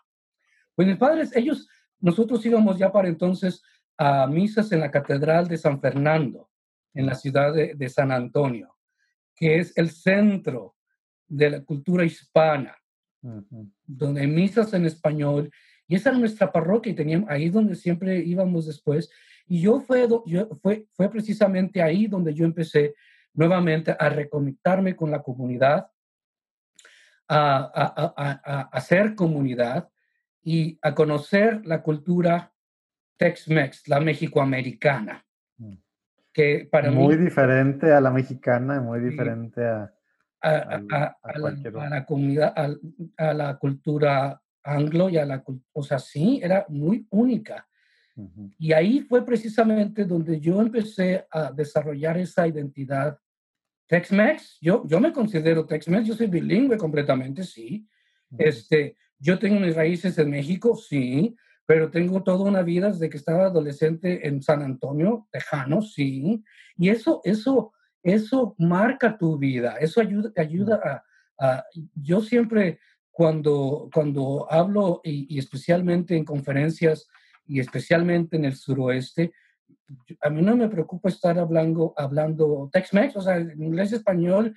[0.75, 1.67] Pues mis padres, ellos,
[1.99, 3.61] nosotros íbamos ya para entonces
[3.97, 6.51] a misas en la Catedral de San Fernando
[6.93, 8.75] en la ciudad de, San Antonio,
[9.35, 10.75] que es el centro
[11.27, 12.77] de la cultura hispana,
[13.85, 15.51] donde hay misas en español,
[15.91, 19.09] y esa era nuestra parroquia, y teníamos, ahí donde siempre íbamos después,
[19.45, 22.95] y yo fue, yo fue, fue precisamente ahí donde yo empecé
[23.33, 25.87] nuevamente a reconectarme con la comunidad,
[27.27, 29.89] a, a, a hacer comunidad
[30.41, 32.53] y a conocer la cultura
[33.17, 35.25] Tex-Mex, la mexicoamericana
[36.33, 39.93] que para muy diferente a la mexicana, muy diferente a,
[40.41, 40.81] a,
[41.35, 42.53] la, comunidad,
[43.17, 45.43] a, la cultura anglo y a la,
[45.73, 47.67] o sea, sí, era muy única.
[48.59, 53.17] Y ahí fue precisamente donde yo empecé a desarrollar esa identidad
[53.87, 54.59] Tex-Mex.
[54.61, 57.87] Yo, yo me considero Tex-Mex, yo soy bilingüe completamente, sí.
[58.37, 61.35] este, yo tengo mis raíces en México, sí
[61.71, 66.43] pero tengo toda una vida desde que estaba adolescente en San Antonio, Tejano, sí,
[66.75, 67.71] y eso, eso,
[68.03, 71.03] eso marca tu vida, eso ayuda, ayuda
[71.39, 71.63] a,
[71.95, 72.79] yo siempre
[73.11, 77.07] cuando, cuando hablo, y, especialmente en conferencias,
[77.45, 79.33] y especialmente en el suroeste,
[80.21, 84.55] a mí no me preocupa estar hablando, hablando Tex-Mex, o sea, inglés, español,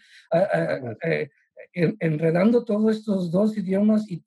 [1.72, 4.24] enredando todos estos dos idiomas y,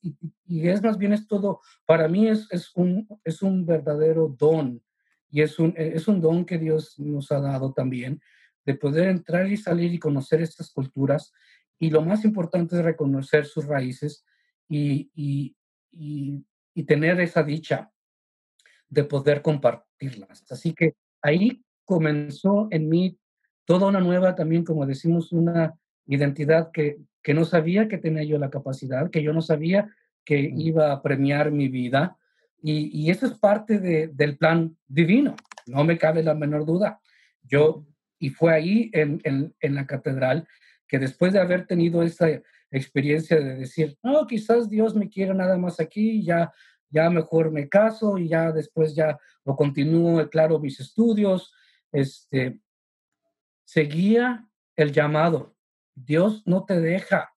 [0.68, 4.82] es más bien es todo, para mí es, es, un, es un verdadero don
[5.30, 8.22] y es un, es un don que Dios nos ha dado también
[8.66, 11.32] de poder entrar y salir y conocer estas culturas
[11.80, 14.26] y lo más importante es reconocer sus raíces
[14.68, 15.56] y, y,
[16.74, 17.92] y tener esa dicha
[18.90, 20.46] de poder compartirlas.
[20.52, 23.18] Así que ahí comenzó en mí
[23.66, 25.74] toda una nueva también, como decimos, una
[26.06, 30.40] identidad que, que no sabía que tenía yo la capacidad, que yo no sabía que
[30.56, 32.18] iba a premiar mi vida.
[32.62, 35.36] Y, y eso es parte de, del plan divino,
[35.68, 37.00] no me cabe la menor duda.
[37.44, 37.86] Yo,
[38.20, 40.48] y fue ahí en, en, en la catedral
[40.88, 42.28] que después de haber tenido esa
[42.72, 46.52] experiencia de decir, no, quizás Dios me quiere nada más aquí, ya,
[46.90, 51.54] ya mejor me caso y ya después ya lo continúo, claro, mis estudios,
[51.92, 52.62] este,
[53.66, 55.58] seguía el llamado
[55.98, 57.34] Dios no te deja.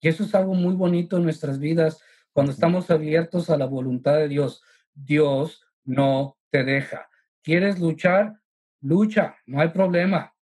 [0.00, 2.00] Y eso es algo muy bonito en nuestras vidas
[2.32, 4.62] cuando estamos abiertos a la voluntad de Dios.
[4.94, 7.08] Dios no te deja.
[7.42, 8.40] ¿Quieres luchar?
[8.80, 10.33] Lucha, no hay problema,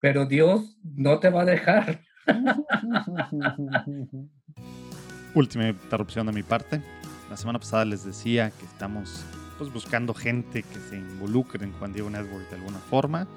[0.00, 2.00] pero Dios no te va a dejar.
[5.34, 6.82] Última interrupción de mi parte.
[7.28, 9.24] La semana pasada les decía que estamos
[9.58, 13.28] pues, buscando gente que se involucre en Juan Diego Network de alguna forma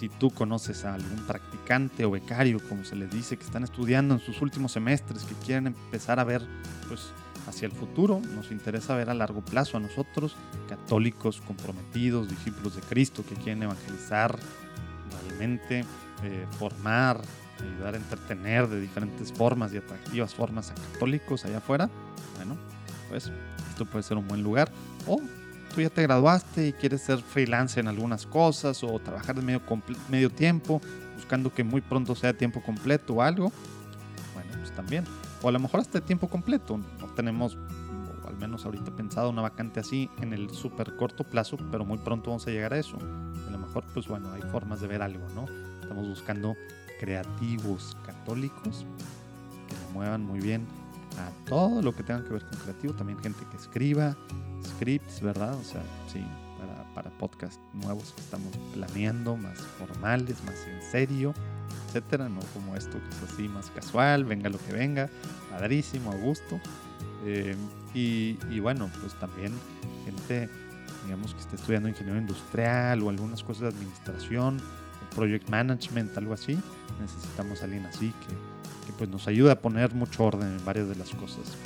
[0.00, 4.14] si tú conoces a algún practicante o becario, como se les dice, que están estudiando
[4.14, 6.40] en sus últimos semestres, que quieren empezar a ver
[6.88, 7.12] pues,
[7.46, 10.36] hacia el futuro, nos interesa ver a largo plazo a nosotros,
[10.70, 14.38] católicos comprometidos, discípulos de Cristo, que quieren evangelizar
[15.28, 15.84] realmente,
[16.22, 17.20] eh, formar,
[17.60, 21.90] ayudar a entretener de diferentes formas y atractivas formas a católicos allá afuera.
[22.36, 22.56] Bueno,
[23.08, 23.30] pues
[23.70, 24.70] esto puede ser un buen lugar.
[25.06, 25.20] O
[25.74, 29.62] tú ya te graduaste y quieres ser freelance en algunas cosas o trabajar de medio,
[30.08, 30.80] medio tiempo,
[31.14, 33.52] buscando que muy pronto sea tiempo completo o algo,
[34.34, 35.04] bueno, pues también.
[35.42, 36.78] O a lo mejor hasta tiempo completo.
[36.98, 37.56] No tenemos,
[38.26, 42.30] al menos ahorita pensado, una vacante así en el súper corto plazo, pero muy pronto
[42.30, 42.98] vamos a llegar a eso.
[43.48, 45.46] A lo mejor, pues bueno, hay formas de ver algo, ¿no?
[45.80, 46.56] Estamos buscando
[46.98, 48.84] creativos católicos
[49.68, 50.66] que le muevan muy bien
[51.16, 52.94] a todo lo que tenga que ver con creativo.
[52.94, 54.16] También gente que escriba
[54.64, 55.54] scripts, ¿verdad?
[55.54, 56.20] O sea, sí,
[56.58, 61.32] para, para podcasts nuevos que estamos planeando, más formales, más en serio,
[61.86, 62.28] etcétera.
[62.28, 65.08] No como esto que es así más casual, venga lo que venga,
[65.48, 66.60] padrísimo, a gusto.
[67.24, 67.54] Eh,
[67.94, 69.52] y bueno, pues también
[70.04, 70.48] gente
[71.10, 74.62] digamos que esté estudiando ingeniería industrial o algunas cosas de administración,
[75.16, 76.56] project management, algo así,
[77.00, 80.88] necesitamos a alguien así que, que, pues nos ayude a poner mucho orden en varias
[80.88, 81.56] de las cosas.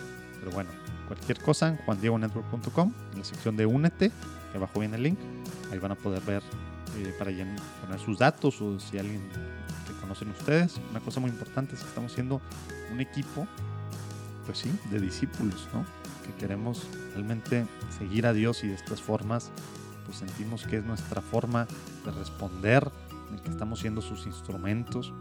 [0.41, 0.71] Pero bueno,
[1.09, 4.11] cualquier cosa en juandiegonetwork.com, en la sección de Únete,
[4.51, 5.19] que abajo viene el link,
[5.71, 6.43] ahí van a poder ver
[6.97, 9.29] eh, para poner sus datos o si alguien
[9.87, 10.81] que conocen ustedes.
[10.91, 12.41] Una cosa muy importante es que estamos siendo
[12.91, 13.47] un equipo,
[14.47, 15.85] pues sí, de discípulos, ¿no?
[16.25, 17.66] Que queremos realmente
[17.99, 19.53] seguir a Dios y de estas formas,
[20.05, 21.66] pues sentimos que es nuestra forma
[22.05, 22.91] de responder,
[23.31, 25.12] en que estamos siendo sus instrumentos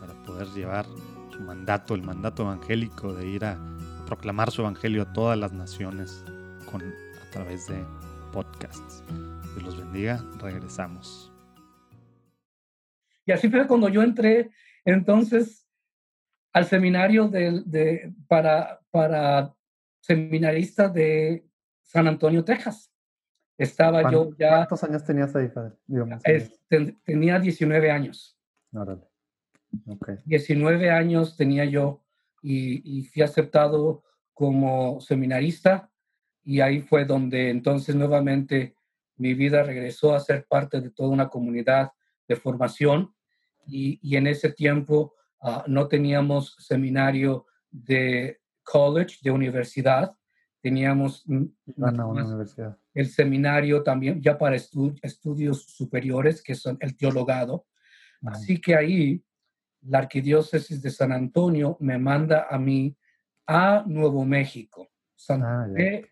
[0.00, 0.86] para poder llevar
[1.30, 3.58] su mandato, el mandato evangélico de ir a,
[4.06, 6.24] proclamar su evangelio a todas las naciones
[6.70, 7.84] con, a través de
[8.32, 9.04] podcasts.
[9.52, 11.30] Dios los bendiga, regresamos.
[13.26, 14.50] Y así fue cuando yo entré
[14.86, 15.68] entonces
[16.54, 19.54] al seminario de, para, para
[20.08, 21.46] seminarista de
[21.82, 22.90] San Antonio, Texas.
[23.58, 24.56] Estaba yo ya...
[24.56, 25.74] ¿Cuántos años tenías ahí, padre?
[27.04, 28.38] tenía 19 años.
[28.72, 29.02] Órale.
[29.86, 30.16] Okay.
[30.24, 32.02] 19 años tenía yo
[32.40, 34.02] y, y, fui aceptado
[34.32, 35.90] como seminarista
[36.42, 38.76] y ahí fue donde entonces nuevamente
[39.16, 41.92] mi vida regresó a ser parte de toda una comunidad
[42.26, 43.14] de formación
[43.66, 48.40] y, y en ese tiempo uh, no teníamos seminario de
[48.70, 50.14] college, de universidad.
[50.60, 51.24] Teníamos
[52.94, 57.66] el seminario también ya para estudios superiores, que son el teologado.
[58.26, 59.24] Así que ahí
[59.82, 62.96] la arquidiócesis de San Antonio me manda a mí
[63.46, 65.66] a Nuevo México, San ah,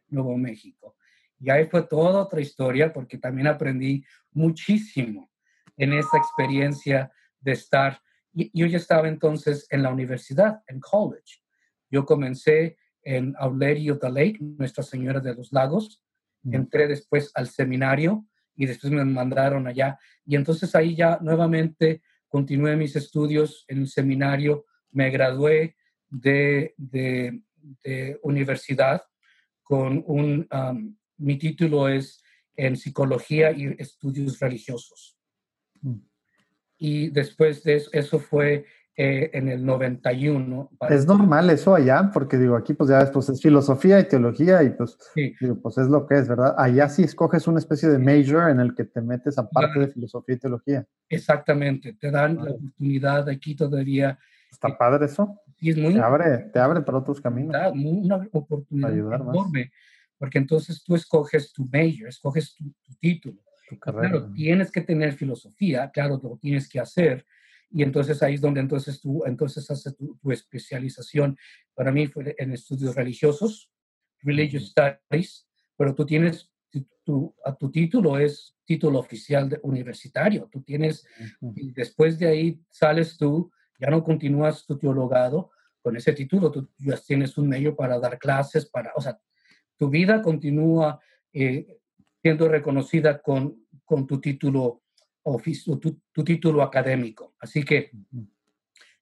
[0.08, 0.96] Nuevo México.
[1.38, 5.30] Y ahí fue toda otra historia porque también aprendí muchísimo
[5.76, 8.00] en esa experiencia de estar.
[8.32, 11.45] Yo ya estaba entonces en la universidad, en college.
[11.90, 16.02] Yo comencé en Aulerio de Lake, Nuestra Señora de los Lagos.
[16.50, 18.24] Entré después al seminario
[18.54, 19.98] y después me mandaron allá.
[20.24, 24.66] Y entonces ahí ya nuevamente continué mis estudios en el seminario.
[24.90, 25.76] Me gradué
[26.08, 27.42] de, de,
[28.22, 29.02] universidad
[29.62, 32.22] con un, um, mi título es
[32.56, 35.18] en psicología y estudios religiosos.
[35.82, 35.98] Mm.
[36.78, 38.64] Y después de eso, eso fue
[38.98, 40.70] eh, en el 91.
[40.88, 44.70] Es normal eso allá, porque digo, aquí pues ya después es filosofía y teología y
[44.70, 44.96] pues,
[45.62, 46.54] pues es lo que es, ¿verdad?
[46.56, 50.36] Allá sí escoges una especie de major en el que te metes aparte de filosofía
[50.36, 50.86] y teología.
[51.10, 54.18] Exactamente, te dan la oportunidad aquí todavía.
[54.50, 55.42] Está padre eso.
[55.60, 57.54] Y es muy, te, abre, te abre para otros caminos.
[57.74, 59.72] Una oportunidad enorme,
[60.16, 62.64] porque entonces tú escoges tu major, escoges tu,
[62.98, 63.42] título.
[63.78, 67.26] Claro, tienes que tener filosofía, claro, lo tienes que hacer,
[67.70, 71.36] y entonces ahí es donde entonces tú entonces haces tu, especialización.
[71.74, 73.70] Para mí fue en estudios religiosos,
[74.22, 76.50] religious studies, pero tú tienes
[77.04, 80.48] tu, a tu título es título oficial de universitario.
[80.50, 81.06] Tú tienes,
[81.54, 85.50] y después de ahí sales tú, ya no continúas tu teologado
[85.82, 89.20] con ese título, tú ya tienes un medio para dar clases, para, o sea,
[89.76, 91.00] tu vida continúa
[91.32, 91.78] eh,
[92.22, 94.82] siendo reconocida con, con tu título
[95.80, 97.34] tu, tu, título académico.
[97.40, 97.90] Así que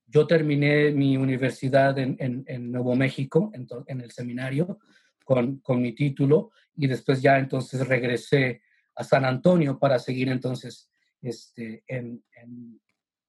[0.06, 4.78] yo terminé mi universidad en, en, Nuevo México, en, en el seminario,
[5.24, 8.62] con, con, mi título y después ya entonces regresé
[8.94, 12.22] a San Antonio para seguir entonces este, en,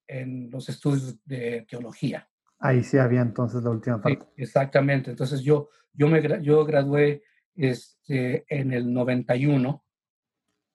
[0.08, 2.30] en los estudios de teología.
[2.60, 4.26] Ahí sí había entonces la última parte.
[4.38, 5.12] exactamente.
[5.12, 7.24] Entonces yo, yo, me, yo gradué
[7.56, 9.84] este, en el 91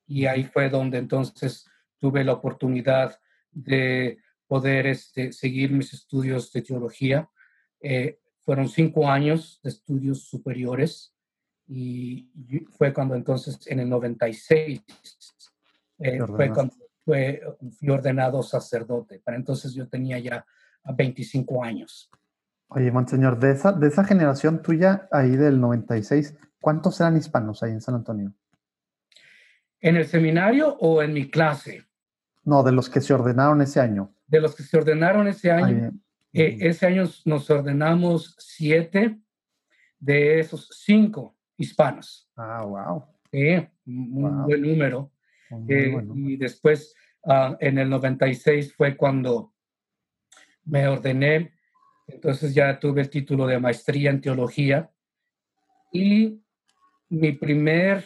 [0.06, 1.66] y ahí fue donde entonces
[2.00, 3.20] tuve la oportunidad
[3.52, 7.30] de poder este, seguir mis estudios de teología.
[7.80, 11.14] Eh, fueron cinco años de estudios superiores
[11.68, 12.28] y
[12.76, 14.82] fue cuando entonces, en el 96,
[15.98, 16.74] eh, fue cuando
[17.04, 17.42] fue,
[17.78, 19.20] fui ordenado sacerdote.
[19.20, 20.44] Para entonces yo tenía ya
[20.96, 22.10] 25 años.
[22.68, 27.72] Oye, Monseñor, de esa, de esa generación tuya, ahí del 96, ¿cuántos eran hispanos ahí
[27.72, 28.32] en San Antonio?
[29.80, 31.89] ¿En el seminario o en mi clase?
[32.50, 34.12] No, de los que se ordenaron ese año.
[34.26, 35.92] De los que se ordenaron ese año.
[36.32, 39.20] Eh, ese año nos ordenamos siete
[40.00, 42.28] de esos cinco hispanos.
[42.34, 43.04] Ah, wow.
[43.30, 43.54] Sí,
[43.86, 45.12] un buen número.
[45.68, 46.92] Eh, y después
[47.24, 49.54] ah, en el 96 fue cuando
[50.64, 51.52] me ordené,
[52.08, 54.90] entonces ya tuve el título de maestría en teología
[55.92, 56.42] y
[57.10, 58.04] mi primer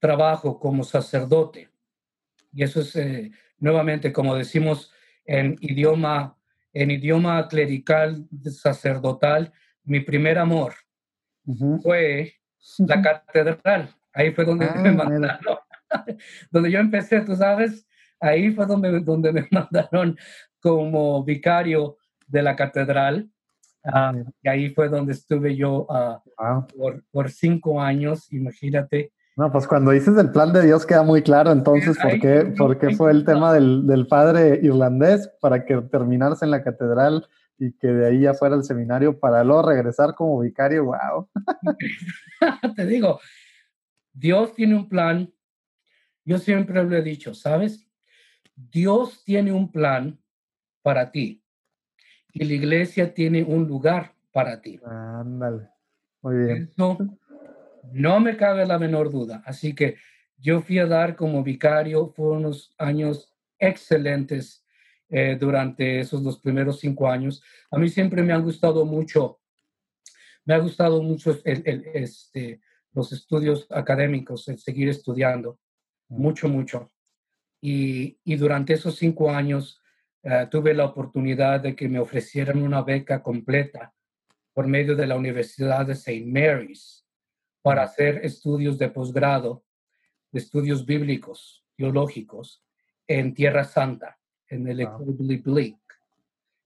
[0.00, 1.70] trabajo como sacerdote,
[2.56, 4.90] y eso es eh, nuevamente, como decimos
[5.26, 6.38] en idioma,
[6.72, 9.52] en idioma clerical sacerdotal,
[9.84, 10.72] mi primer amor
[11.82, 12.32] fue
[12.78, 13.94] la catedral.
[14.14, 15.58] Ahí fue donde me ah, mandaron,
[16.50, 17.86] donde yo empecé, tú sabes,
[18.18, 20.16] ahí fue donde, donde me mandaron
[20.58, 23.28] como vicario de la catedral.
[23.84, 26.22] Ah, y ahí fue donde estuve yo ah,
[26.74, 29.12] por, por, cinco años, imagínate.
[29.36, 32.78] No, pues cuando dices el plan de Dios queda muy claro entonces por qué, por
[32.78, 37.28] qué fue el tema del, del, padre irlandés para que terminarse en la catedral
[37.58, 41.28] y que de ahí ya fuera el seminario para luego regresar como vicario, wow.
[42.76, 43.20] Te digo,
[44.12, 45.30] Dios tiene un plan,
[46.24, 47.86] yo siempre lo he dicho, ¿sabes?
[48.54, 50.18] Dios tiene un plan
[50.82, 51.42] para ti
[52.32, 54.80] y la iglesia tiene un lugar para ti.
[54.84, 55.68] Ándale,
[56.22, 56.70] muy bien.
[57.92, 59.42] No me cabe la menor duda.
[59.44, 59.96] Así que
[60.38, 64.64] yo fui a dar como vicario, fueron unos años excelentes
[65.08, 67.42] eh, durante esos dos primeros cinco años.
[67.70, 69.40] A mí siempre me han gustado mucho,
[70.44, 72.60] me ha gustado mucho este,
[72.92, 75.58] los estudios académicos, el seguir estudiando,
[76.08, 76.92] mucho, mucho.
[77.60, 79.80] Y, y durante esos cinco años
[80.22, 83.94] eh, tuve la oportunidad de que me ofrecieran una beca completa
[84.52, 86.24] por medio de la Universidad de St.
[86.26, 87.05] Mary's
[87.66, 89.64] para hacer estudios de posgrado,
[90.32, 92.62] estudios bíblicos, teológicos
[93.08, 95.80] en Tierra Santa en el wow.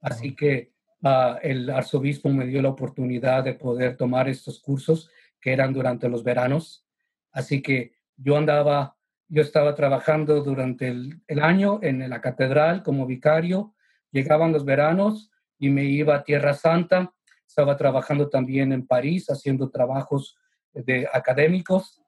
[0.03, 5.55] Así que ah, el arzobispo me dio la oportunidad de poder tomar estos cursos que
[5.55, 6.87] eran durante los veranos.
[7.33, 8.95] Así que yo andaba,
[9.27, 13.75] yo estaba trabajando durante el, el año en la catedral como vicario,
[14.11, 17.15] llegaban los veranos y me iba a Tierra Santa,
[17.47, 20.37] estaba trabajando también en París haciendo trabajos
[20.73, 22.01] de académicos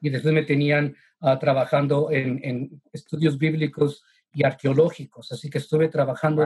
[0.00, 5.88] y después me tenían ah, trabajando en, en, estudios bíblicos y arqueológicos, así que estuve
[5.88, 6.44] trabajando,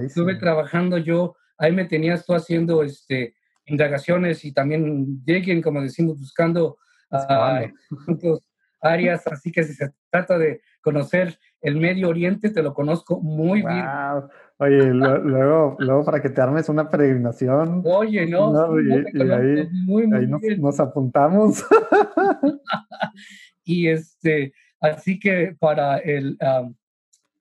[0.00, 3.34] estuve trabajando yo, ahí me tenías tú haciendo este,
[3.66, 6.76] indagaciones y también lleguen, como decimos, buscando
[7.10, 8.38] uh,
[8.80, 13.62] áreas, así que si se trata de conocer el Medio Oriente, te lo conozco muy
[13.62, 13.84] bien.
[14.58, 17.82] Oye, luego, luego para que te armes una peregrinación.
[17.84, 21.64] Oye, no, y, ahí, muy, muy nos, nos, apuntamos.
[23.64, 26.38] y este, así que para el,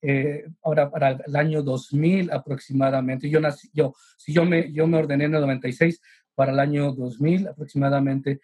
[0.02, 3.30] eh, ahora para el año 2000 aproximadamente.
[3.30, 6.02] Yo nací, yo, si yo me, yo me ordené en el 96,
[6.34, 8.40] para el año 2000 aproximadamente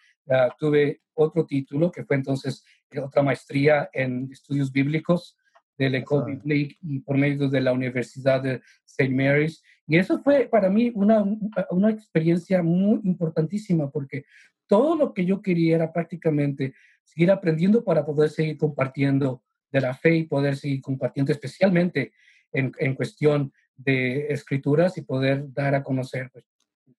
[0.58, 5.36] tuve otro título que fue entonces eh, otra maestría en estudios bíblicos
[5.80, 9.08] del Ecole Biblique y por medio de la Universidad de St.
[9.08, 9.62] Mary's.
[9.86, 11.24] Y eso fue para mí una,
[11.70, 14.26] una experiencia muy importantísima porque
[14.66, 19.94] todo lo que yo quería era prácticamente seguir aprendiendo para poder seguir compartiendo de la
[19.94, 22.12] fe y poder seguir compartiendo, especialmente
[22.52, 26.44] en, en cuestión de escrituras y poder dar a conocer pues,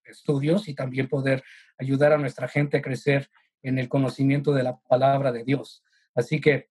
[0.06, 1.44] estudios y también poder
[1.78, 3.30] ayudar a nuestra gente a crecer
[3.62, 5.84] en el conocimiento de la palabra de Dios.
[6.16, 6.71] Así que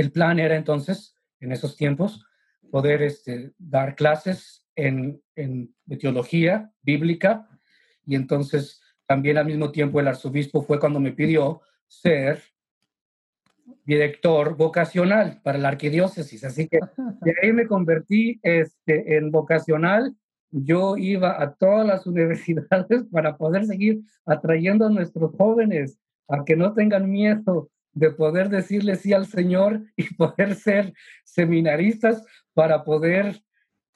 [0.00, 2.24] el plan era entonces, en esos tiempos,
[2.70, 7.48] poder este, dar clases en, en, de teología bíblica
[8.06, 12.42] y entonces también al mismo tiempo el arzobispo fue cuando me pidió ser
[13.84, 16.44] director vocacional para la arquidiócesis.
[16.44, 16.78] Así que
[17.20, 20.14] de ahí me convertí este, en vocacional.
[20.50, 25.98] Yo iba a todas las universidades para poder seguir atrayendo a nuestros jóvenes
[26.28, 30.92] a que no tengan miedo de poder decirle sí al Señor y poder ser
[31.24, 32.24] seminaristas
[32.54, 33.42] para poder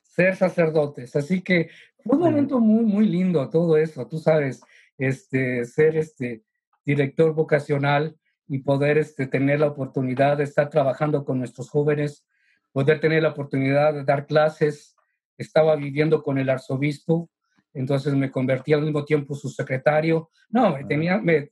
[0.02, 1.16] ser sacerdotes.
[1.16, 1.70] Así que
[2.02, 4.60] fue un momento muy, muy lindo todo eso, tú sabes,
[4.98, 6.44] este, ser este
[6.84, 8.16] director vocacional
[8.46, 12.26] y poder este, tener la oportunidad de estar trabajando con nuestros jóvenes,
[12.72, 14.94] poder tener la oportunidad de dar clases.
[15.38, 17.30] Estaba viviendo con el arzobispo,
[17.72, 20.30] entonces me convertí al mismo tiempo su secretario.
[20.50, 21.50] No, tenía, me,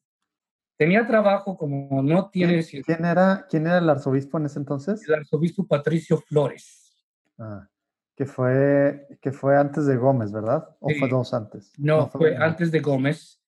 [0.77, 2.64] tenía trabajo como no tiene...
[2.64, 5.07] ¿Quién era, ¿Quién era el arzobispo en ese entonces?
[5.09, 6.95] El arzobispo Patricio Flores.
[7.39, 7.68] Ah,
[8.16, 10.68] que fue, que fue antes de Gómez, ¿verdad?
[10.81, 11.73] ¿O fue dos antes?
[11.79, 13.43] No, fue, antes de Gómez.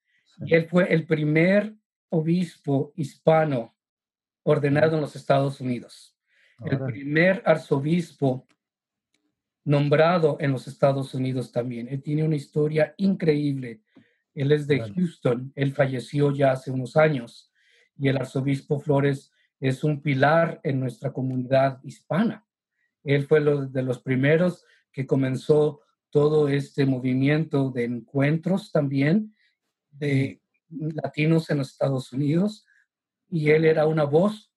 [0.45, 1.75] Y él fue el primer
[2.09, 3.75] obispo hispano
[4.43, 6.17] ordenado en los Estados Unidos.
[6.65, 8.47] El primer arzobispo
[9.65, 11.89] nombrado en los Estados Unidos también.
[11.89, 13.81] Él tiene una historia increíble.
[14.35, 15.53] Él es de Houston.
[15.55, 17.53] Él falleció ya hace unos años.
[17.97, 22.47] Y el arzobispo Flores es un pilar en nuestra comunidad hispana.
[23.03, 25.81] Él fue uno de los primeros que comenzó
[26.11, 29.35] todo este movimiento de encuentros también
[29.91, 32.67] de latinos en los Estados Unidos
[33.29, 34.53] y él era una voz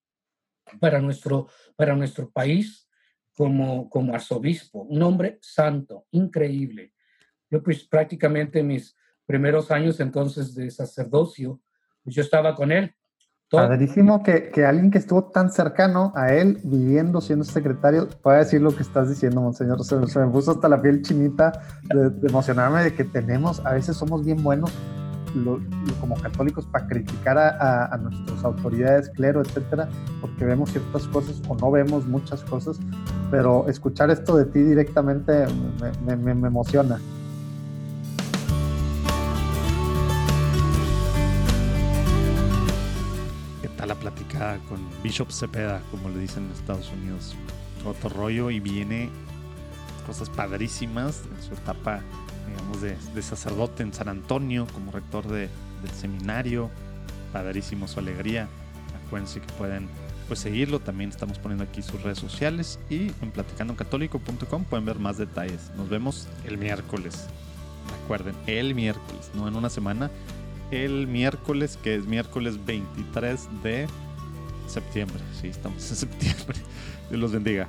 [0.80, 2.88] para nuestro, para nuestro país
[3.34, 6.94] como, como arzobispo, un hombre santo, increíble.
[7.50, 8.96] Yo pues prácticamente mis
[9.28, 11.60] primeros años entonces de sacerdocio,
[12.04, 12.96] pues yo estaba con él.
[13.50, 18.62] Padrísimo que, que, alguien que estuvo tan cercano a él, viviendo, siendo secretario, pueda decir
[18.62, 19.84] lo que estás diciendo, monseñor.
[19.86, 21.54] Se, se me puso hasta la piel chinita
[21.84, 24.74] de, de, emocionarme de que tenemos, a veces somos bien buenos
[26.00, 29.88] como católicos para criticar a, a, nuestras autoridades, clero, etcétera,
[30.20, 32.80] porque vemos ciertas cosas o no vemos muchas cosas,
[33.30, 35.46] pero escuchar esto de ti directamente
[36.06, 37.00] me, me, me emociona.
[44.70, 47.36] Con Bishop Cepeda, como le dicen en Estados Unidos?
[47.86, 49.10] Otro rollo y viene
[50.06, 52.02] cosas padrísimas en su etapa
[52.48, 55.50] digamos, de, de, sacerdote en San Antonio, como rector de,
[55.82, 56.70] del seminario.
[57.34, 58.48] Padrísimo su alegría.
[59.06, 59.90] Acuérdense que pueden
[60.28, 60.80] pues, seguirlo.
[60.80, 65.72] También estamos poniendo aquí sus redes sociales y en platicandocatólico.com pueden ver más detalles.
[65.76, 67.28] Nos vemos el miércoles.
[68.02, 70.10] Recuerden, el miércoles, no en una semana.
[70.72, 73.88] El miércoles, que es miércoles 23 de
[74.70, 75.20] septiembre.
[75.40, 76.58] Sí, estamos en septiembre.
[77.10, 77.68] Dios los bendiga.